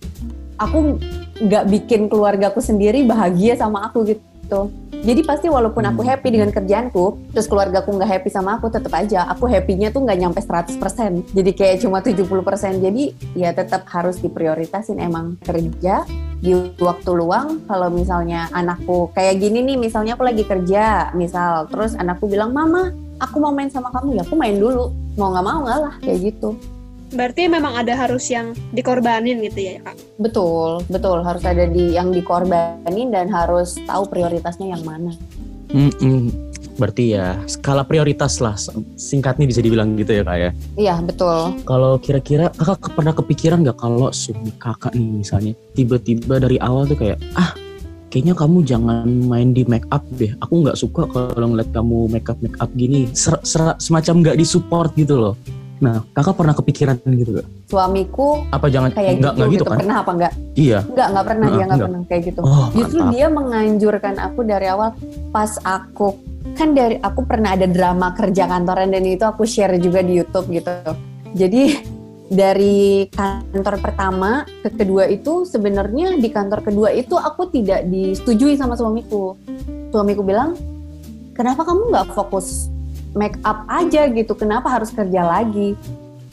aku 0.58 0.98
nggak 1.38 1.64
bikin 1.70 2.10
keluargaku 2.10 2.58
sendiri 2.58 3.06
bahagia 3.06 3.54
sama 3.54 3.86
aku 3.86 4.02
gitu 4.10 4.22
jadi 4.98 5.22
pasti 5.22 5.46
walaupun 5.46 5.84
aku 5.86 6.02
Hmm. 6.02 6.10
happy 6.10 6.28
dengan 6.34 6.50
kerjaanku 6.50 7.30
terus 7.30 7.46
keluargaku 7.46 7.94
nggak 7.94 8.10
happy 8.18 8.28
sama 8.32 8.58
aku 8.58 8.72
tetap 8.72 8.90
aja 8.96 9.28
aku 9.30 9.46
happynya 9.46 9.94
tuh 9.94 10.02
nggak 10.02 10.18
nyampe 10.18 10.40
100% 10.42 11.22
jadi 11.36 11.50
kayak 11.54 11.76
cuma 11.84 12.02
70% 12.02 12.82
jadi 12.82 13.04
ya 13.38 13.54
tetap 13.54 13.86
harus 13.92 14.18
diprioritasin 14.18 14.98
emang 14.98 15.38
kerja 15.44 16.02
di 16.38 16.54
waktu 16.78 17.10
luang. 17.18 17.66
Kalau 17.66 17.90
misalnya 17.90 18.46
anakku 18.54 19.10
kayak 19.10 19.42
gini 19.42 19.58
nih 19.62 19.76
misalnya 19.78 20.14
aku 20.14 20.22
lagi 20.22 20.46
kerja 20.46 21.10
misal 21.18 21.66
terus 21.66 21.98
anakku 21.98 22.30
bilang 22.30 22.54
mama 22.54 22.94
aku 23.18 23.42
mau 23.42 23.50
main 23.50 23.70
sama 23.70 23.90
kamu. 23.90 24.18
Ya 24.18 24.22
aku 24.22 24.38
main 24.38 24.54
dulu. 24.54 24.94
Mau 25.18 25.34
nggak 25.34 25.44
mau 25.46 25.58
nggak 25.66 25.78
lah 25.82 25.94
kayak 25.98 26.18
gitu 26.30 26.54
Berarti 27.08 27.48
memang 27.48 27.72
ada 27.72 27.96
harus 27.96 28.28
yang 28.28 28.52
dikorbanin 28.76 29.40
gitu 29.40 29.58
ya 29.58 29.80
kak? 29.80 29.96
betul 30.18 30.82
betul 30.90 31.22
harus 31.22 31.46
ada 31.46 31.64
di 31.64 31.94
yang 31.94 32.10
dikorbanin 32.10 33.08
dan 33.14 33.30
harus 33.30 33.78
tahu 33.86 34.04
prioritasnya 34.10 34.74
yang 34.74 34.82
mana 34.82 35.14
Mm-mm. 35.72 36.32
Berarti 36.78 37.18
ya 37.18 37.34
skala 37.50 37.82
prioritas 37.82 38.38
lah 38.38 38.54
singkatnya 38.94 39.50
bisa 39.50 39.58
dibilang 39.58 39.98
gitu 39.98 40.14
ya 40.14 40.22
kak 40.22 40.38
ya. 40.38 40.50
Iya 40.78 40.94
betul. 41.02 41.58
Kalau 41.66 41.98
kira-kira 41.98 42.54
kakak 42.54 42.94
pernah 42.94 43.10
kepikiran 43.10 43.66
nggak 43.66 43.78
kalau 43.82 44.14
suami 44.14 44.54
kakak 44.62 44.94
nih 44.94 45.26
misalnya 45.26 45.52
tiba-tiba 45.74 46.38
dari 46.38 46.56
awal 46.62 46.86
tuh 46.86 46.94
kayak 47.02 47.18
ah 47.34 47.50
kayaknya 48.14 48.38
kamu 48.38 48.62
jangan 48.62 49.10
main 49.26 49.50
di 49.50 49.66
make 49.66 49.90
up 49.90 50.06
deh. 50.14 50.30
Aku 50.38 50.62
nggak 50.62 50.78
suka 50.78 51.10
kalau 51.10 51.50
ngeliat 51.50 51.68
kamu 51.74 52.14
make 52.14 52.30
up 52.30 52.38
make 52.38 52.56
up 52.62 52.70
gini. 52.78 53.10
Ser- 53.10 53.42
ser- 53.42 53.76
semacam 53.82 54.14
nggak 54.22 54.38
disupport 54.38 54.94
gitu 54.94 55.18
loh. 55.18 55.34
Nah 55.78 56.02
kakak 56.10 56.34
pernah 56.34 56.54
kepikiran 56.58 56.94
gitu 57.06 57.30
gak? 57.38 57.46
Suamiku 57.70 58.42
Apa 58.50 58.66
jangan 58.66 58.90
kayak 58.90 59.22
nggak 59.22 59.32
gitu, 59.32 59.38
nggak 59.38 59.48
gitu, 59.48 59.62
gitu. 59.62 59.70
kan? 59.70 59.78
Pernah 59.78 59.96
apa 60.02 60.10
enggak? 60.14 60.32
Iya. 60.58 60.78
Enggak, 60.82 61.06
enggak 61.10 61.26
pernah 61.26 61.46
Nggak, 61.46 61.54
dia 61.54 61.64
enggak 61.64 61.78
nggak. 61.78 61.88
pernah 61.88 62.02
kayak 62.10 62.22
gitu. 62.26 62.40
Oh 62.42 62.66
Justru 62.74 63.00
mantap. 63.00 63.14
dia 63.14 63.26
menganjurkan 63.30 64.14
aku 64.18 64.40
dari 64.42 64.66
awal 64.66 64.90
pas 65.30 65.52
aku 65.62 66.08
kan 66.56 66.68
dari 66.72 66.96
aku 66.98 67.20
pernah 67.28 67.54
ada 67.54 67.66
drama 67.68 68.08
kerja 68.16 68.44
kantoran 68.48 68.90
dan 68.90 69.04
itu 69.04 69.22
aku 69.22 69.46
share 69.46 69.76
juga 69.78 70.02
di 70.02 70.18
YouTube 70.18 70.48
gitu. 70.50 70.72
Jadi 71.36 71.62
dari 72.28 73.08
kantor 73.08 73.80
pertama 73.80 74.44
ke 74.60 74.68
kedua 74.72 75.08
itu 75.08 75.48
sebenarnya 75.48 76.20
di 76.20 76.28
kantor 76.28 76.60
kedua 76.60 76.92
itu 76.92 77.16
aku 77.16 77.48
tidak 77.48 77.88
disetujui 77.88 78.56
sama 78.56 78.76
suamiku. 78.76 79.36
Suamiku 79.88 80.20
bilang, 80.20 80.52
kenapa 81.32 81.64
kamu 81.64 81.88
nggak 81.88 82.12
fokus 82.12 82.68
make 83.18 83.34
up 83.42 83.66
aja 83.66 84.06
gitu? 84.06 84.38
Kenapa 84.38 84.70
harus 84.70 84.94
kerja 84.94 85.26
lagi? 85.26 85.74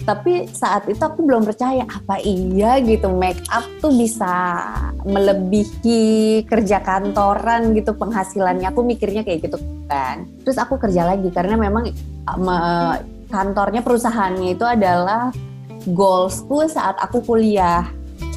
Tapi 0.06 0.46
saat 0.54 0.86
itu 0.86 1.02
aku 1.02 1.26
belum 1.26 1.50
percaya 1.50 1.82
apa 1.82 2.22
iya 2.22 2.78
gitu 2.78 3.10
make 3.10 3.42
up 3.50 3.66
tuh 3.82 3.90
bisa 3.90 4.62
melebihi 5.02 6.46
kerja 6.46 6.78
kantoran 6.86 7.74
gitu 7.74 7.98
penghasilannya. 7.98 8.70
Aku 8.70 8.86
mikirnya 8.86 9.26
kayak 9.26 9.50
gitu 9.50 9.58
kan. 9.90 10.30
Terus 10.46 10.62
aku 10.62 10.78
kerja 10.78 11.10
lagi 11.10 11.34
karena 11.34 11.58
memang 11.58 11.90
me- 12.38 13.02
kantornya 13.34 13.82
perusahaannya 13.82 14.54
itu 14.54 14.62
adalah 14.62 15.34
goalsku 15.90 16.70
saat 16.70 17.02
aku 17.02 17.26
kuliah. 17.26 17.90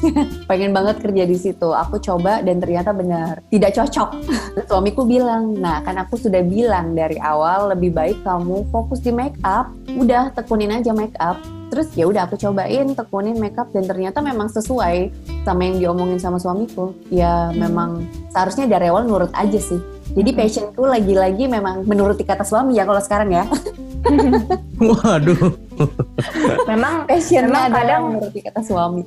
Pengen 0.49 0.71
banget 0.71 0.99
kerja 0.99 1.23
di 1.23 1.35
situ. 1.35 1.69
Aku 1.69 1.97
coba 1.97 2.39
dan 2.39 2.57
ternyata 2.57 2.91
benar 2.91 3.43
tidak 3.47 3.75
cocok. 3.75 4.09
Suamiku 4.69 5.03
bilang, 5.03 5.55
"Nah, 5.55 5.81
kan 5.81 5.97
aku 5.97 6.15
sudah 6.15 6.41
bilang 6.41 6.93
dari 6.93 7.17
awal 7.17 7.71
lebih 7.71 7.91
baik 7.91 8.21
kamu 8.21 8.67
fokus 8.69 8.99
di 8.99 9.11
make 9.11 9.35
up. 9.41 9.69
Udah 9.89 10.31
tekunin 10.31 10.71
aja 10.71 10.91
make 10.91 11.15
up." 11.17 11.37
Terus 11.69 11.93
ya 11.93 12.09
udah 12.09 12.25
aku 12.25 12.33
cobain 12.33 12.97
tekunin 12.97 13.37
make 13.37 13.53
up 13.53 13.69
dan 13.69 13.85
ternyata 13.85 14.25
memang 14.25 14.49
sesuai 14.49 15.13
sama 15.45 15.61
yang 15.61 15.77
diomongin 15.77 16.17
sama 16.17 16.41
suamiku. 16.41 16.97
Ya 17.07 17.53
memang 17.53 18.03
seharusnya 18.33 18.65
dari 18.65 18.89
awal 18.89 19.05
nurut 19.05 19.29
aja 19.31 19.59
sih. 19.59 19.77
Jadi 20.09 20.33
Hmm. 20.33 20.39
passionku 20.41 20.81
lagi-lagi 20.81 21.45
memang 21.45 21.85
menuruti 21.85 22.25
kata 22.25 22.41
suami 22.41 22.73
ya 22.73 22.89
kalau 22.89 22.97
sekarang 22.97 23.29
ya. 23.29 23.45
Waduh. 24.81 25.53
Memang 26.65 27.05
Passionnya 27.05 27.45
Memang 27.45 27.63
adalah 27.69 27.79
kadang- 27.85 28.03
menuruti 28.17 28.39
kata 28.41 28.61
suami. 28.65 29.03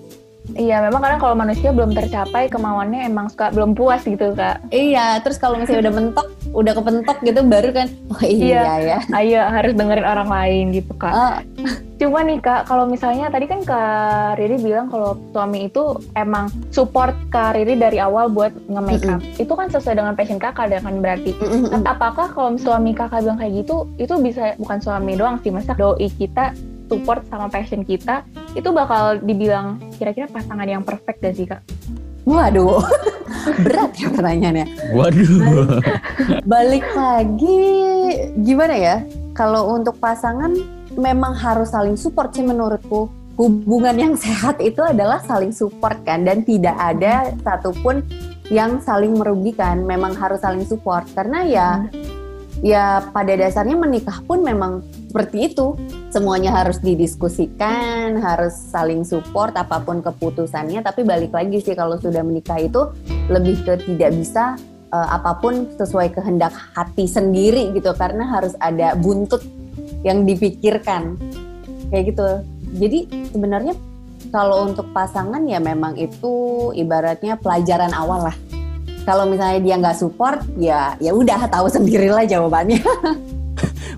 Iya 0.59 0.83
memang 0.85 1.01
kadang 1.01 1.21
kalau 1.23 1.35
manusia 1.39 1.71
belum 1.71 1.95
tercapai 1.95 2.51
kemauannya 2.51 3.07
emang 3.07 3.31
suka 3.31 3.55
belum 3.55 3.73
puas 3.79 4.03
gitu 4.05 4.35
kak. 4.35 4.61
Iya, 4.75 5.23
terus 5.23 5.39
kalau 5.39 5.57
misalnya 5.57 5.89
udah 5.89 5.95
mentok, 5.95 6.29
udah 6.53 6.73
kepentok 6.77 7.19
gitu 7.25 7.41
baru 7.47 7.71
kan, 7.73 7.89
oh 8.13 8.23
iya, 8.27 8.63
ya. 8.83 8.99
Ayo 9.15 9.41
harus 9.47 9.73
dengerin 9.73 10.07
orang 10.07 10.29
lain 10.29 10.65
gitu 10.75 10.93
kak. 10.99 11.15
Oh, 11.15 11.35
Cuma 12.03 12.27
nih 12.27 12.43
kak, 12.43 12.67
kalau 12.67 12.91
misalnya 12.91 13.31
tadi 13.31 13.47
kan 13.47 13.63
Kak 13.63 14.35
Riri 14.35 14.59
bilang 14.59 14.91
kalau 14.91 15.15
suami 15.31 15.71
itu 15.71 16.03
emang 16.19 16.51
support 16.75 17.15
Kak 17.31 17.55
Riri 17.55 17.79
dari 17.79 18.03
awal 18.03 18.27
buat 18.27 18.51
nge-make 18.67 19.07
up. 19.07 19.23
Itu 19.39 19.55
kan 19.55 19.71
sesuai 19.71 20.03
dengan 20.03 20.19
passion 20.19 20.43
kakak 20.43 20.75
dengan 20.75 20.99
berarti. 20.99 21.31
mm, 21.39 21.47
mm, 21.47 21.63
mm. 21.71 21.83
Apakah 21.87 22.27
kalau 22.35 22.59
suami 22.59 22.91
kakak 22.91 23.23
bilang 23.23 23.39
kayak 23.39 23.63
gitu, 23.63 23.87
itu 24.03 24.19
bisa 24.19 24.59
bukan 24.59 24.83
suami 24.83 25.15
doang 25.15 25.39
sih, 25.47 25.55
masa 25.55 25.79
doi 25.79 26.11
kita 26.19 26.51
support 26.93 27.25
sama 27.33 27.49
passion 27.49 27.81
kita, 27.89 28.29
itu 28.53 28.69
bakal 28.69 29.17
dibilang 29.25 29.81
kira-kira 29.97 30.29
pasangan 30.29 30.69
yang 30.69 30.85
perfect 30.85 31.25
gak 31.25 31.33
sih 31.33 31.49
kak? 31.49 31.65
Waduh, 32.29 32.79
berat 33.65 33.93
ya 33.99 34.09
pertanyaannya. 34.13 34.67
Waduh. 34.95 35.81
Balik 36.47 36.87
lagi, 36.95 37.61
gimana 38.45 38.75
ya? 38.77 38.97
Kalau 39.33 39.73
untuk 39.75 39.97
pasangan 39.99 40.55
memang 40.95 41.33
harus 41.35 41.73
saling 41.73 41.97
support 41.97 42.31
sih 42.37 42.45
menurutku. 42.45 43.09
Hubungan 43.33 43.97
yang 43.97 44.15
sehat 44.15 44.61
itu 44.61 44.85
adalah 44.85 45.19
saling 45.25 45.57
support 45.57 45.97
kan 46.05 46.23
dan 46.23 46.45
tidak 46.45 46.77
ada 46.77 47.33
satupun 47.41 48.05
yang 48.53 48.77
saling 48.85 49.17
merugikan. 49.17 49.83
Memang 49.89 50.13
harus 50.15 50.45
saling 50.45 50.63
support 50.69 51.09
karena 51.17 51.41
ya 51.49 51.69
ya 52.63 53.03
pada 53.11 53.35
dasarnya 53.35 53.75
menikah 53.75 54.21
pun 54.29 54.45
memang 54.45 54.85
seperti 55.13 55.53
itu. 55.53 55.77
Semuanya 56.09 56.57
harus 56.57 56.81
didiskusikan, 56.81 58.17
harus 58.17 58.57
saling 58.73 59.05
support 59.05 59.53
apa 59.61 59.85
pun 59.85 60.01
keputusannya. 60.01 60.81
Tapi 60.81 61.05
balik 61.05 61.37
lagi 61.37 61.61
sih 61.61 61.77
kalau 61.77 62.01
sudah 62.01 62.25
menikah 62.25 62.57
itu 62.57 62.89
lebih 63.29 63.61
ke 63.61 63.77
tidak 63.85 64.17
bisa 64.17 64.57
eh, 64.89 65.09
apa 65.13 65.37
pun 65.37 65.69
sesuai 65.77 66.17
kehendak 66.17 66.57
hati 66.73 67.05
sendiri 67.05 67.77
gitu 67.77 67.93
karena 67.93 68.25
harus 68.25 68.57
ada 68.57 68.97
buntut 68.97 69.45
yang 70.01 70.25
dipikirkan 70.25 71.21
kayak 71.93 72.17
gitu. 72.17 72.29
Jadi 72.81 73.29
sebenarnya 73.37 73.77
kalau 74.33 74.65
untuk 74.65 74.89
pasangan 74.97 75.45
ya 75.45 75.61
memang 75.61 75.93
itu 76.01 76.73
ibaratnya 76.73 77.37
pelajaran 77.37 77.93
awal 77.93 78.33
lah. 78.33 78.37
Kalau 79.05 79.29
misalnya 79.29 79.61
dia 79.61 79.75
nggak 79.77 79.99
support, 79.99 80.41
ya 80.57 80.95
ya 81.03 81.13
udah 81.13 81.51
tahu 81.51 81.67
sendirilah 81.69 82.25
jawabannya. 82.25 82.81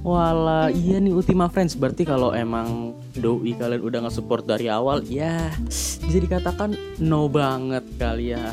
Wala, 0.05 0.69
iya 0.69 1.01
nih 1.01 1.17
Ultima 1.17 1.49
Friends. 1.49 1.81
Berarti 1.81 2.05
kalau 2.05 2.37
emang 2.37 2.93
doi 3.17 3.57
kalian 3.57 3.81
udah 3.81 4.01
nge-support 4.05 4.45
dari 4.45 4.69
awal, 4.69 5.01
ya 5.09 5.49
bisa 5.65 6.21
dikatakan 6.21 6.77
no 7.01 7.25
banget 7.25 7.81
kali 7.97 8.37
ya. 8.37 8.53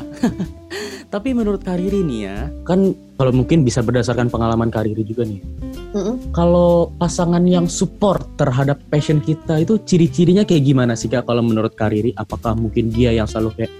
Tapi 1.12 1.36
menurut 1.36 1.60
Kariri 1.60 2.00
nih 2.00 2.20
ya, 2.24 2.48
kan 2.64 2.96
kalau 3.20 3.36
mungkin 3.36 3.68
bisa 3.68 3.84
berdasarkan 3.84 4.32
pengalaman 4.32 4.72
Kariri 4.72 5.04
juga 5.04 5.28
nih. 5.28 5.44
Mm-mm. 5.92 6.32
Kalau 6.32 6.88
pasangan 6.96 7.44
yang 7.44 7.68
support 7.68 8.24
terhadap 8.40 8.80
passion 8.88 9.20
kita 9.20 9.60
itu 9.60 9.76
ciri-cirinya 9.84 10.48
kayak 10.48 10.64
gimana 10.64 10.96
sih 10.96 11.12
kak? 11.12 11.28
Kalau 11.28 11.44
menurut 11.44 11.76
Kariri, 11.76 12.16
apakah 12.16 12.56
mungkin 12.56 12.88
dia 12.88 13.12
yang 13.12 13.28
selalu 13.28 13.60
kayak, 13.60 13.72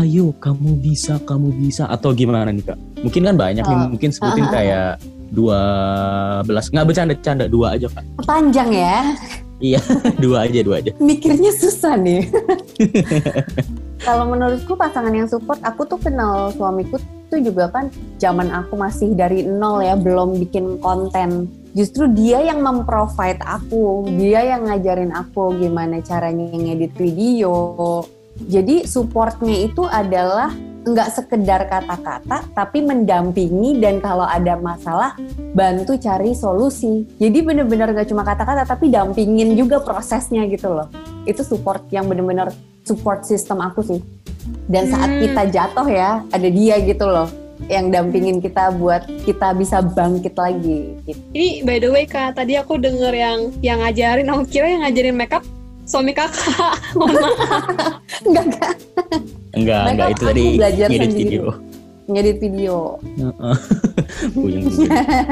ayo 0.00 0.32
kamu 0.40 0.80
bisa, 0.80 1.20
kamu 1.28 1.52
bisa, 1.60 1.84
atau 1.92 2.16
gimana 2.16 2.48
nih 2.48 2.72
kak? 2.72 2.78
Mungkin 3.04 3.20
kan 3.28 3.36
banyak 3.36 3.68
nih, 3.68 3.76
Oh. 3.76 3.92
mungkin 3.92 4.08
sebutin 4.08 4.32
Ah, 4.32 4.48
ah, 4.48 4.48
ah. 4.48 4.56
kayak 4.56 4.90
dua 5.32 5.60
belas, 6.44 6.72
nggak 6.72 6.86
bercanda-canda, 6.88 7.44
dua 7.46 7.76
aja 7.76 7.88
kak. 7.92 8.04
Panjang 8.24 8.70
ya, 8.72 9.16
dua 10.24 10.46
aja, 10.46 10.60
dua 10.62 10.76
aja. 10.80 10.90
mikirnya 11.02 11.50
susah 11.54 11.98
nih. 11.98 12.26
Kalau 14.06 14.30
menurutku 14.30 14.78
pasangan 14.78 15.10
yang 15.10 15.26
support, 15.26 15.58
aku 15.66 15.82
tuh 15.82 15.98
kenal 15.98 16.54
suamiku 16.54 17.02
tuh 17.28 17.42
juga 17.42 17.68
kan 17.68 17.90
zaman 18.16 18.48
aku 18.48 18.78
masih 18.78 19.12
dari 19.12 19.42
nol 19.42 19.82
ya, 19.82 19.98
belum 19.98 20.38
bikin 20.38 20.78
konten. 20.78 21.50
Justru 21.74 22.08
dia 22.14 22.40
yang 22.40 22.62
memprovide 22.62 23.42
aku, 23.42 24.06
dia 24.16 24.46
yang 24.54 24.70
ngajarin 24.70 25.12
aku 25.12 25.58
gimana 25.58 26.00
caranya 26.00 26.46
ngedit 26.54 26.94
video. 26.96 28.06
Jadi 28.38 28.86
supportnya 28.86 29.66
itu 29.66 29.82
adalah 29.82 30.54
nggak 30.92 31.08
sekedar 31.14 31.68
kata-kata, 31.68 32.44
tapi 32.56 32.84
mendampingi 32.84 33.80
dan 33.82 34.00
kalau 34.00 34.24
ada 34.24 34.56
masalah 34.56 35.12
bantu 35.52 35.96
cari 36.00 36.32
solusi. 36.32 37.04
Jadi 37.20 37.38
bener-bener 37.44 37.92
nggak 37.92 38.08
cuma 38.08 38.24
kata-kata, 38.24 38.64
tapi 38.64 38.88
dampingin 38.88 39.54
juga 39.58 39.80
prosesnya 39.80 40.44
gitu 40.48 40.72
loh. 40.72 40.88
Itu 41.28 41.44
support 41.44 41.86
yang 41.92 42.08
bener-bener 42.08 42.52
support 42.84 43.24
system 43.28 43.60
aku 43.60 43.84
sih. 43.84 44.00
Dan 44.68 44.88
saat 44.88 45.12
Hmm. 45.12 45.20
kita 45.20 45.42
jatuh 45.52 45.88
ya, 45.88 46.24
ada 46.32 46.48
dia 46.48 46.80
gitu 46.80 47.04
loh 47.04 47.28
yang 47.66 47.90
dampingin 47.90 48.38
kita 48.38 48.70
buat 48.78 49.02
kita 49.26 49.52
bisa 49.58 49.82
bangkit 49.82 50.38
lagi. 50.38 50.94
Gitu. 51.04 51.20
Ini 51.34 51.48
by 51.66 51.76
the 51.82 51.90
way 51.90 52.06
kak, 52.06 52.38
tadi 52.38 52.54
aku 52.54 52.78
denger 52.78 53.12
yang 53.12 53.38
yang 53.60 53.82
ngajarin, 53.82 54.30
aku 54.30 54.42
kira 54.46 54.70
yang 54.70 54.82
ngajarin 54.86 55.16
makeup 55.18 55.42
suami 55.82 56.14
kakak. 56.14 56.78
Maaf. 56.96 57.98
Enggak 58.24 58.44
enggak 58.46 58.74
Enggak, 59.58 59.82
Mereka 59.82 59.92
enggak 59.92 60.08
itu 60.08 60.24
tadi 60.24 60.44
belajar 60.54 60.86
ngedit 60.86 61.02
sendiri. 61.04 61.26
video. 61.26 61.44
ngedit 62.08 62.36
video. 62.38 62.76
Puyeng. 64.32 64.64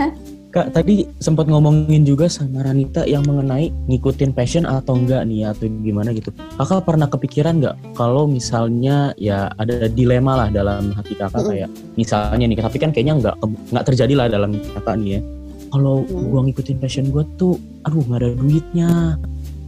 Kak, 0.56 0.72
tadi 0.72 1.04
sempat 1.18 1.44
ngomongin 1.46 2.00
juga 2.02 2.32
sama 2.32 2.64
Ranita 2.64 3.04
yang 3.04 3.20
mengenai 3.24 3.68
ngikutin 3.86 4.32
passion 4.32 4.64
atau 4.64 4.96
enggak 4.96 5.28
nih 5.28 5.52
atau 5.52 5.68
gimana 5.68 6.10
gitu. 6.10 6.32
Kakak 6.56 6.80
pernah 6.82 7.04
kepikiran 7.04 7.60
nggak 7.60 7.76
kalau 7.92 8.24
misalnya 8.24 9.12
ya 9.16 9.52
ada 9.54 9.84
dilema 9.86 10.32
lah 10.34 10.48
dalam 10.48 10.96
hati 10.96 11.12
kakak 11.12 11.44
kayak 11.44 11.68
misalnya 11.94 12.48
nih, 12.48 12.56
tapi 12.56 12.76
kan 12.76 12.88
kayaknya 12.88 13.20
nggak 13.20 13.36
nggak 13.68 13.84
terjadi 13.84 14.14
lah 14.16 14.26
dalam 14.26 14.56
kakak 14.72 14.96
nih 14.96 15.10
ya. 15.12 15.20
Kalau 15.66 15.94
Mm. 16.02 16.24
gua 16.26 16.40
ngikutin 16.48 16.76
passion 16.78 17.04
gua 17.12 17.24
tuh, 17.36 17.60
aduh 17.84 18.00
nggak 18.00 18.20
ada 18.22 18.30
duitnya. 18.32 18.90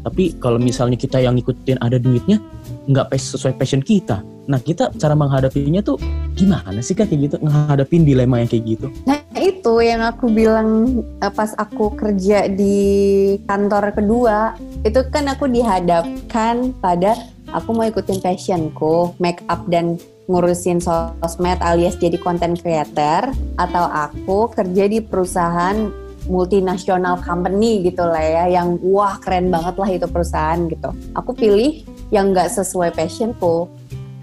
Tapi 0.09 0.41
kalau 0.41 0.57
misalnya 0.57 0.97
kita 0.97 1.21
yang 1.21 1.37
ngikutin 1.37 1.85
ada 1.85 2.01
duitnya, 2.01 2.41
nggak 2.89 3.13
pas- 3.13 3.29
sesuai 3.29 3.61
passion 3.61 3.85
kita. 3.85 4.25
Nah 4.49 4.57
kita 4.65 4.89
cara 4.97 5.13
menghadapinya 5.13 5.85
tuh 5.85 6.01
gimana 6.33 6.81
sih 6.81 6.97
kayak 6.97 7.13
gitu? 7.13 7.37
Menghadapin 7.45 8.09
dilema 8.09 8.41
yang 8.41 8.49
kayak 8.49 8.65
gitu? 8.65 8.87
Nah 9.05 9.21
itu 9.37 9.85
yang 9.85 10.01
aku 10.01 10.33
bilang 10.33 11.01
eh, 11.21 11.29
pas 11.29 11.53
aku 11.61 11.93
kerja 11.93 12.49
di 12.49 13.37
kantor 13.45 13.93
kedua, 13.93 14.57
itu 14.89 15.05
kan 15.13 15.29
aku 15.29 15.53
dihadapkan 15.53 16.73
pada 16.81 17.13
aku 17.53 17.77
mau 17.77 17.85
ikutin 17.85 18.25
passionku, 18.25 19.13
make 19.21 19.45
up 19.53 19.69
dan 19.69 20.01
ngurusin 20.29 20.81
sosmed 20.81 21.61
alias 21.61 21.97
jadi 22.01 22.17
content 22.21 22.57
creator 22.61 23.33
atau 23.57 23.85
aku 23.89 24.53
kerja 24.53 24.85
di 24.89 25.01
perusahaan 25.01 25.89
multinasional 26.29 27.17
company 27.25 27.81
gitu 27.81 28.05
lah 28.05 28.21
ya 28.21 28.45
yang 28.61 28.77
wah 28.85 29.17
keren 29.25 29.49
banget 29.49 29.81
lah 29.81 29.89
itu 29.89 30.05
perusahaan 30.05 30.61
gitu 30.69 30.93
aku 31.17 31.33
pilih 31.33 31.81
yang 32.13 32.37
nggak 32.37 32.53
sesuai 32.53 32.93
passionku 32.93 33.73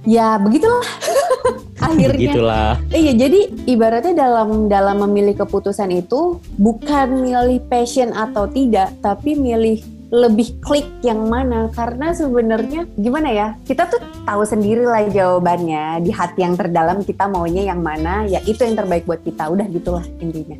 ya 0.06 0.38
begitulah. 0.40 0.86
Akhirnya. 1.86 2.32
Begitulah. 2.32 2.72
Iya, 2.90 3.14
jadi 3.14 3.40
ibaratnya 3.68 4.16
dalam 4.16 4.72
dalam 4.72 5.04
memilih 5.06 5.36
keputusan 5.44 5.92
itu 5.92 6.40
bukan 6.56 7.20
milih 7.20 7.60
passion 7.68 8.16
atau 8.16 8.48
tidak, 8.48 8.96
tapi 9.04 9.36
milih 9.36 9.84
lebih 10.14 10.56
klik 10.64 10.88
yang 11.04 11.28
mana. 11.28 11.68
Karena 11.76 12.16
sebenarnya 12.16 12.88
gimana 12.96 13.30
ya 13.30 13.48
kita 13.68 13.92
tuh 13.92 14.00
tahu 14.24 14.48
sendiri 14.48 14.88
lah 14.88 15.04
jawabannya. 15.12 16.00
Di 16.06 16.12
hati 16.16 16.48
yang 16.48 16.56
terdalam 16.56 17.04
kita 17.04 17.28
maunya 17.28 17.68
yang 17.68 17.84
mana 17.84 18.24
ya 18.24 18.40
itu 18.48 18.64
yang 18.64 18.80
terbaik 18.80 19.04
buat 19.04 19.20
kita. 19.22 19.52
Udah 19.52 19.68
gitulah 19.68 20.06
intinya. 20.24 20.56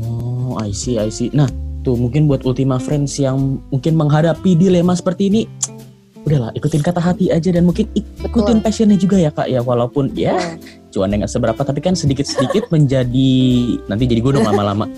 Oh, 0.00 0.56
I 0.56 0.72
see, 0.72 0.96
I 0.96 1.12
see. 1.12 1.28
Nah, 1.36 1.50
tuh 1.84 1.98
mungkin 1.98 2.24
buat 2.24 2.40
Ultima 2.46 2.80
Friends 2.80 3.20
yang 3.20 3.60
mungkin 3.68 3.98
menghadapi 3.98 4.56
dilema 4.56 4.96
seperti 4.96 5.28
ini, 5.28 5.42
udahlah 6.28 6.50
ikutin 6.52 6.80
kata 6.80 7.00
hati 7.00 7.28
aja 7.28 7.48
dan 7.48 7.64
mungkin 7.64 7.88
ikutin 8.20 8.58
passionnya 8.58 8.94
juga 8.94 9.16
ya 9.16 9.30
kak 9.30 9.46
ya 9.46 9.60
walaupun 9.60 10.12
ya 10.12 10.36
cuannya 10.88 11.20
nggak 11.20 11.30
seberapa 11.30 11.58
tapi 11.58 11.80
kan 11.80 11.92
sedikit-sedikit 11.92 12.68
menjadi 12.74 13.32
nanti 13.86 14.04
jadi 14.04 14.20
gue 14.20 14.32
dong 14.34 14.44
lama-lama. 14.44 14.86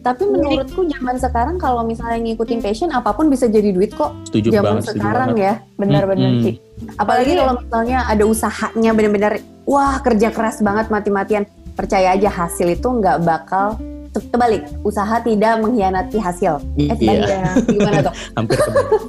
tapi 0.00 0.24
menurutku 0.24 0.88
zaman 0.88 1.14
sekarang 1.14 1.56
kalau 1.56 1.80
misalnya 1.82 2.16
ngikutin 2.18 2.58
passion 2.58 2.88
apa 2.88 3.12
pun 3.12 3.28
bisa 3.28 3.44
jadi 3.46 3.68
duit 3.68 3.92
kok 3.92 4.16
Setuju 4.24 4.48
zaman 4.50 4.64
banget, 4.72 4.82
setuju 4.86 4.96
sekarang 4.98 5.28
banget. 5.30 5.44
ya 5.44 5.52
Benar-benar 5.76 6.30
Mm-mm. 6.30 6.42
sih. 6.42 6.54
apalagi 6.90 6.96
Apalagi- 6.96 7.36
kalau 7.36 7.54
misalnya 7.58 7.98
ada 8.06 8.24
usahanya 8.24 8.90
bener-bener 8.90 9.32
wah 9.62 10.00
kerja 10.00 10.28
keras 10.30 10.58
banget 10.58 10.88
mati-matian 10.88 11.44
percaya 11.70 12.12
aja 12.12 12.28
hasil 12.28 12.66
itu 12.70 12.88
nggak 12.90 13.20
bakal 13.20 13.76
te- 14.10 14.24
terbalik 14.26 14.64
usaha 14.80 15.20
tidak 15.20 15.52
mengkhianati 15.58 16.16
hasil 16.16 16.58
eh 16.76 16.88
Iya, 16.88 16.94
sebaliknya. 16.96 17.40
gimana 17.66 17.98
tuh 18.02 18.14
hampir 18.36 18.56
kebalik. 18.58 19.00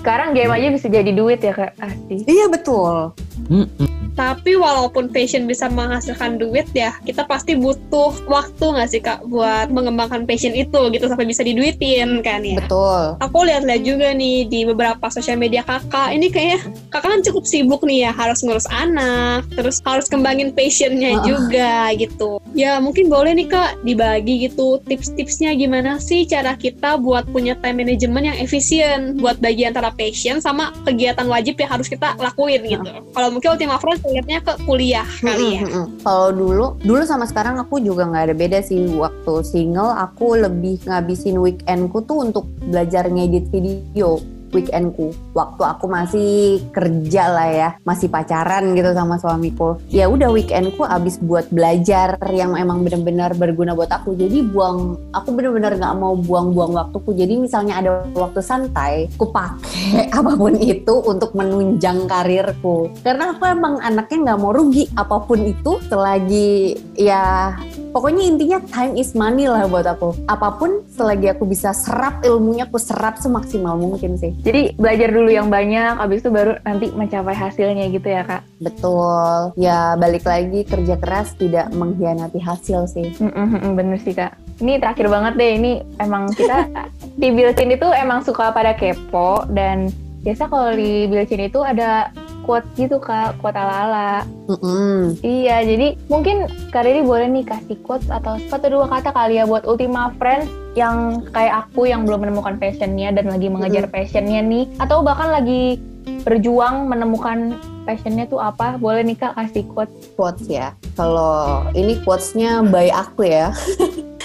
Sekarang 0.00 0.32
game 0.32 0.48
aja 0.48 0.72
bisa 0.72 0.88
jadi 0.88 1.12
duit 1.12 1.44
ya 1.44 1.52
kak 1.52 1.76
pasti. 1.76 2.24
iya 2.24 2.48
betul 2.48 3.12
Mm-mm. 3.48 3.88
Tapi 4.18 4.58
walaupun 4.58 5.08
passion 5.08 5.48
bisa 5.48 5.70
menghasilkan 5.70 6.36
duit 6.36 6.68
ya, 6.76 6.92
kita 7.06 7.24
pasti 7.24 7.56
butuh 7.56 8.12
waktu 8.28 8.64
nggak 8.68 8.88
sih 8.90 9.00
kak 9.00 9.24
buat 9.30 9.72
mengembangkan 9.72 10.28
passion 10.28 10.52
itu 10.52 10.76
gitu 10.92 11.08
sampai 11.08 11.24
bisa 11.24 11.40
diduitin 11.40 12.20
kan 12.20 12.44
ya. 12.44 12.60
betul 12.60 13.16
Aku 13.22 13.38
lihat-lihat 13.46 13.82
juga 13.86 14.12
nih 14.12 14.44
di 14.50 14.68
beberapa 14.68 15.08
sosial 15.08 15.40
media 15.40 15.64
kakak, 15.64 16.12
ini 16.12 16.28
kayaknya 16.28 16.60
kakak 16.92 17.16
kan 17.16 17.20
cukup 17.24 17.44
sibuk 17.48 17.80
nih 17.86 18.10
ya, 18.10 18.12
harus 18.12 18.44
ngurus 18.44 18.68
anak, 18.68 19.46
terus 19.56 19.80
harus 19.86 20.04
kembangin 20.10 20.52
passionnya 20.52 21.16
Heeh. 21.16 21.24
juga 21.24 21.94
gitu. 21.96 22.42
Ya 22.52 22.76
mungkin 22.82 23.08
boleh 23.08 23.32
nih 23.32 23.48
kak 23.48 23.80
dibagi 23.86 24.50
gitu 24.50 24.82
tips-tipsnya 24.84 25.54
gimana 25.56 25.96
sih 26.02 26.26
cara 26.26 26.58
kita 26.58 26.98
buat 27.00 27.24
punya 27.30 27.56
time 27.62 27.86
management 27.86 28.26
yang 28.26 28.38
efisien 28.42 29.16
buat 29.16 29.38
bagi 29.38 29.64
antara 29.64 29.94
passion 29.94 30.42
sama 30.42 30.74
kegiatan 30.84 31.24
wajib 31.30 31.56
yang 31.56 31.70
harus 31.70 31.86
kita 31.88 32.18
lakuin 32.18 32.60
gitu. 32.66 32.90
Kalau 33.14 33.29
mungkin 33.30 33.56
Ultima 33.56 33.76
Friends 33.78 34.02
lihatnya 34.04 34.42
ke 34.42 34.52
kuliah 34.66 35.06
kali 35.22 35.58
ya. 35.58 35.62
Mm-mm, 35.62 35.70
mm-mm. 35.70 35.86
Kalau 36.02 36.30
dulu, 36.34 36.66
dulu 36.82 37.02
sama 37.06 37.24
sekarang 37.24 37.56
aku 37.62 37.78
juga 37.80 38.06
nggak 38.10 38.24
ada 38.30 38.34
beda 38.36 38.58
sih. 38.60 38.90
Waktu 38.90 39.46
single, 39.46 39.94
aku 39.94 40.38
lebih 40.38 40.82
ngabisin 40.84 41.38
weekendku 41.38 42.02
tuh 42.04 42.26
untuk 42.26 42.44
belajar 42.66 43.06
ngedit 43.08 43.48
video 43.54 44.18
weekendku. 44.52 45.14
Waktu 45.34 45.62
aku 45.62 45.86
masih 45.86 46.62
kerja 46.74 47.30
lah 47.30 47.48
ya, 47.50 47.68
masih 47.86 48.10
pacaran 48.10 48.74
gitu 48.74 48.90
sama 48.92 49.16
suamiku. 49.18 49.78
Ya 49.90 50.06
udah 50.06 50.30
weekendku 50.30 50.82
abis 50.86 51.18
buat 51.22 51.48
belajar 51.50 52.18
yang 52.30 52.54
emang 52.58 52.82
bener-bener 52.86 53.32
berguna 53.34 53.74
buat 53.74 53.90
aku. 53.90 54.14
Jadi 54.14 54.46
buang, 54.50 54.98
aku 55.14 55.28
bener-bener 55.34 55.78
nggak 55.78 55.96
mau 55.98 56.14
buang-buang 56.14 56.76
waktuku. 56.76 57.16
Jadi 57.16 57.34
misalnya 57.40 57.80
ada 57.80 57.90
waktu 58.14 58.40
santai, 58.42 59.08
aku 59.16 59.30
pakai 59.30 60.10
apa 60.18 60.32
pun 60.36 60.54
itu 60.58 60.94
untuk 61.06 61.32
menunjang 61.34 62.06
karirku. 62.10 62.90
Karena 63.02 63.34
aku 63.34 63.46
emang 63.46 63.78
anaknya 63.80 64.32
nggak 64.32 64.40
mau 64.40 64.52
rugi 64.52 64.86
apa 64.94 65.22
pun 65.24 65.40
itu 65.42 65.78
selagi 65.86 66.76
ya 66.98 67.56
pokoknya 67.90 68.22
intinya 68.26 68.58
time 68.70 68.94
is 68.96 69.12
money 69.12 69.50
lah 69.50 69.66
buat 69.66 69.86
aku. 69.86 70.14
Apa 70.30 70.56
pun 70.56 70.82
selagi 70.94 71.30
aku 71.34 71.46
bisa 71.46 71.74
serap 71.74 72.22
ilmunya 72.22 72.66
aku 72.66 72.78
serap 72.78 73.18
semaksimal 73.18 73.74
mungkin 73.76 74.16
sih. 74.16 74.34
Jadi 74.42 74.78
belajar 74.78 75.10
dulu 75.10 75.30
yang 75.30 75.50
banyak, 75.50 75.98
abis 75.98 76.22
itu 76.22 76.30
baru 76.30 76.56
nanti 76.62 76.90
mencapai 76.94 77.34
hasilnya 77.34 77.90
gitu 77.90 78.08
ya 78.08 78.22
kak. 78.24 78.42
Betul. 78.62 79.54
Ya 79.58 79.94
balik 79.98 80.24
lagi 80.24 80.62
kerja 80.64 80.94
keras 80.96 81.34
tidak 81.36 81.68
mengkhianati 81.74 82.38
hasil 82.38 82.86
sih. 82.86 83.10
Mm-mm, 83.18 83.74
bener 83.74 83.98
sih 84.00 84.14
kak. 84.14 84.38
Ini 84.60 84.76
terakhir 84.76 85.08
banget 85.08 85.40
deh, 85.40 85.50
ini 85.56 85.72
emang 85.96 86.28
kita 86.36 86.68
di 87.16 87.32
Bilcin 87.32 87.72
itu 87.72 87.88
emang 87.96 88.20
suka 88.20 88.52
pada 88.52 88.76
kepo 88.76 89.48
dan 89.48 89.88
biasa 90.20 90.52
kalau 90.52 90.76
di 90.76 91.08
Bilcin 91.08 91.48
itu 91.48 91.64
ada 91.64 92.12
quote 92.50 92.66
gitu 92.74 92.98
kak, 92.98 93.38
quote 93.38 93.54
ala-ala. 93.54 94.26
Mm-mm. 94.50 95.14
Iya, 95.22 95.62
jadi 95.62 95.94
mungkin 96.10 96.50
Kak 96.74 96.82
Riri 96.82 97.06
boleh 97.06 97.30
nih 97.30 97.46
kasih 97.46 97.78
quotes 97.86 98.10
atau 98.10 98.42
satu 98.50 98.66
dua 98.66 98.90
kata 98.90 99.14
kali 99.14 99.38
ya 99.38 99.46
buat 99.46 99.62
Ultima 99.70 100.10
Friends 100.18 100.50
yang 100.74 101.22
kayak 101.30 101.70
aku 101.70 101.86
yang 101.86 102.02
belum 102.02 102.26
menemukan 102.26 102.58
passionnya 102.58 103.14
dan 103.14 103.30
lagi 103.30 103.46
mengejar 103.46 103.86
passionnya 103.86 104.42
nih, 104.42 104.66
atau 104.82 105.06
bahkan 105.06 105.30
lagi 105.30 105.78
berjuang 106.26 106.90
menemukan 106.90 107.54
passionnya 107.84 108.24
tuh 108.28 108.40
apa? 108.40 108.76
Boleh 108.76 109.02
nih 109.04 109.16
Kak 109.18 109.34
kasih 109.36 109.64
quotes? 109.70 110.12
Quotes 110.14 110.46
ya. 110.46 110.76
Kalau 110.94 111.64
ini 111.72 111.96
quotesnya 112.04 112.62
by 112.66 112.88
aku 112.92 113.26
ya. 113.26 113.52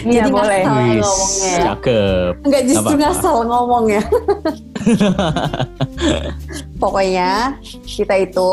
Iya 0.05 0.27
Jadi 0.27 0.31
boleh. 0.35 0.61
ngasal 0.61 0.75
Wis, 0.75 1.01
ngomongnya 1.01 1.47
ya. 1.47 1.63
cakep. 1.71 2.31
Enggak 2.43 2.63
justru 2.67 2.83
Apa-apa. 2.83 3.01
ngasal 3.01 3.37
ngomong 3.47 3.85
ya. 3.87 4.03
Pokoknya 6.83 7.31
kita 7.87 8.15
itu 8.19 8.51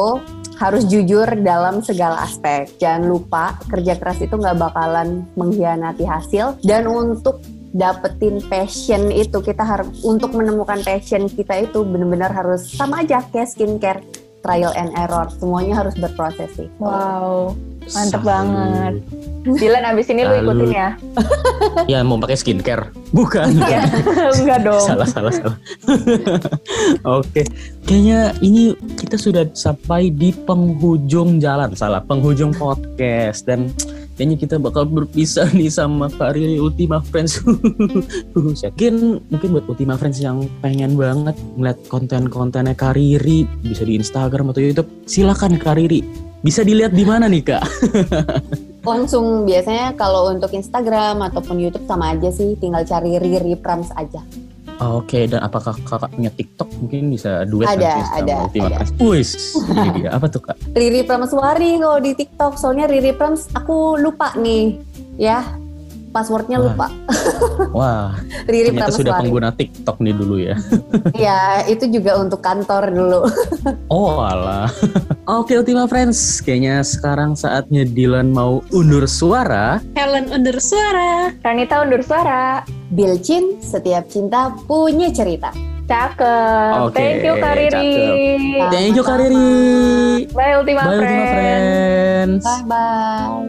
harus 0.56 0.82
jujur 0.86 1.26
dalam 1.42 1.82
segala 1.82 2.22
aspek. 2.22 2.70
Jangan 2.78 3.02
lupa 3.10 3.58
kerja 3.66 3.98
keras 3.98 4.22
itu 4.22 4.38
nggak 4.38 4.58
bakalan 4.62 5.26
mengkhianati 5.34 6.06
hasil 6.06 6.62
dan 6.62 6.86
untuk 6.86 7.42
dapetin 7.72 8.38
passion 8.46 9.08
itu 9.08 9.40
kita 9.40 9.64
harus 9.64 9.88
untuk 10.04 10.36
menemukan 10.36 10.78
passion 10.84 11.24
kita 11.26 11.64
itu 11.64 11.80
benar-benar 11.82 12.28
harus 12.28 12.68
sama 12.76 13.00
aja 13.00 13.24
kayak 13.32 13.48
skincare 13.48 14.04
trial 14.42 14.74
and 14.74 14.90
error 14.98 15.30
semuanya 15.38 15.86
harus 15.86 15.94
berproses 15.94 16.50
sih. 16.58 16.68
Wow, 16.82 17.54
mantep 17.94 18.20
Salut. 18.20 18.26
banget. 18.26 18.94
Dilan 19.42 19.82
abis 19.82 20.06
ini 20.14 20.22
lu 20.22 20.34
ikutin 20.38 20.70
ya? 20.70 20.90
Ya 21.90 21.98
mau 22.06 22.14
pakai 22.20 22.38
skincare? 22.38 22.94
Bukan. 23.10 23.58
Iya. 23.58 23.82
Enggak 24.38 24.60
dong. 24.62 24.86
salah 24.86 25.08
salah 25.08 25.32
salah. 25.34 25.56
Oke, 27.22 27.42
kayaknya 27.86 28.34
ini 28.38 28.78
kita 28.98 29.18
sudah 29.18 29.46
sampai 29.54 30.14
di 30.14 30.30
penghujung 30.30 31.42
jalan, 31.42 31.74
salah 31.74 32.02
penghujung 32.06 32.54
podcast 32.54 33.46
dan 33.50 33.74
kayaknya 34.16 34.36
kita 34.36 34.56
bakal 34.60 34.84
berpisah 34.84 35.48
nih 35.58 35.72
sama 35.72 36.08
Kak 36.12 36.36
Riri 36.36 36.58
Ultima 36.60 37.00
Friends. 37.00 37.40
Yakin 38.64 39.22
mungkin 39.28 39.48
buat 39.56 39.66
Ultima 39.68 39.94
Friends 39.96 40.20
yang 40.20 40.46
pengen 40.60 40.94
banget 40.96 41.36
ngeliat 41.56 41.78
konten-kontennya 41.88 42.76
Kak 42.76 42.96
Riri 42.96 43.48
bisa 43.64 43.82
di 43.82 43.98
Instagram 43.98 44.52
atau 44.52 44.62
YouTube, 44.62 44.88
silakan 45.08 45.56
Kak 45.56 45.76
Riri. 45.78 46.04
Bisa 46.42 46.66
dilihat 46.66 46.90
di 46.90 47.06
mana 47.06 47.30
nih 47.30 47.42
Kak? 47.46 47.64
Langsung 48.90 49.46
biasanya 49.46 49.94
kalau 49.94 50.26
untuk 50.26 50.50
Instagram 50.50 51.22
ataupun 51.22 51.62
YouTube 51.62 51.86
sama 51.86 52.18
aja 52.18 52.34
sih 52.34 52.58
tinggal 52.58 52.82
cari 52.82 53.14
Riri 53.14 53.54
Prams 53.54 53.94
aja. 53.94 54.18
Oke, 54.80 55.28
dan 55.28 55.44
apakah 55.44 55.76
kakak 55.84 56.10
punya 56.14 56.30
TikTok 56.32 56.68
mungkin 56.80 57.12
bisa 57.12 57.44
duet 57.44 57.68
Ada, 57.68 57.80
nanti 57.82 58.00
sama 58.08 58.18
ada, 58.22 58.34
Ultima 58.46 58.66
ada. 58.70 58.76
Friends? 58.80 58.92
Wis, 59.02 59.30
ini 59.68 59.88
dia. 60.00 60.08
Apa 60.14 60.26
tuh 60.32 60.40
kak? 60.40 60.56
Riri 60.78 61.02
Prameswari 61.04 61.76
kalau 61.76 61.98
di 62.00 62.12
TikTok 62.16 62.52
soalnya 62.56 62.86
Riri 62.88 63.12
Prams 63.12 63.52
aku 63.52 64.00
lupa 64.00 64.32
nih 64.38 64.80
ya 65.20 65.44
passwordnya 66.12 66.60
Wah. 66.60 66.64
lupa 66.68 66.86
Wah, 67.78 68.08
Riri 68.44 68.72
ternyata 68.72 68.92
sudah 68.92 69.16
Prameswari 69.16 69.22
pengguna 69.24 69.50
TikTok 69.56 69.96
nih 70.04 70.14
dulu 70.14 70.36
ya. 70.40 70.56
ya 71.28 71.40
itu 71.64 71.88
juga 71.88 72.20
untuk 72.20 72.44
kantor 72.44 72.92
dulu 72.92 73.20
Oh 73.88 74.20
alah. 74.20 74.68
Oke 75.24 75.56
Ultima 75.56 75.88
Friends, 75.88 76.42
kayaknya 76.44 76.84
sekarang 76.84 77.32
saatnya 77.38 77.88
Dilan 77.88 78.34
mau 78.34 78.60
undur 78.74 79.08
suara. 79.08 79.80
Helen 79.96 80.28
under 80.34 80.58
suara. 80.60 81.32
Ranita 81.40 81.80
undur 81.80 82.02
suara. 82.04 82.66
Bilcin, 82.92 83.56
setiap 83.64 84.04
cinta 84.12 84.52
punya 84.68 85.08
cerita. 85.08 85.48
Cakep. 85.88 86.92
Okay. 86.92 86.96
Thank 87.00 87.24
you 87.24 87.34
Kariri. 87.40 87.72
Cakep. 87.72 88.68
Thank 88.68 88.92
you 88.92 89.04
Kariri. 89.04 89.48
Bye 90.28 90.52
Ultima 90.60 90.84
Bye, 90.84 91.00
Friends. 91.00 91.08
Ultima 91.08 91.24
Friends. 91.32 92.44
Bye 92.44 92.64
bye. 92.68 93.48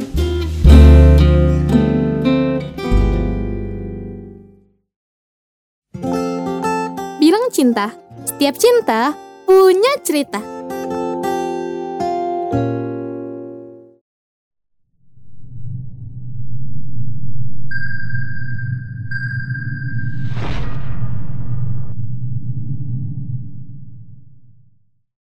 Bilang 7.20 7.52
cinta, 7.52 7.92
setiap 8.24 8.56
cinta 8.56 9.12
punya 9.44 10.00
cerita. 10.08 10.63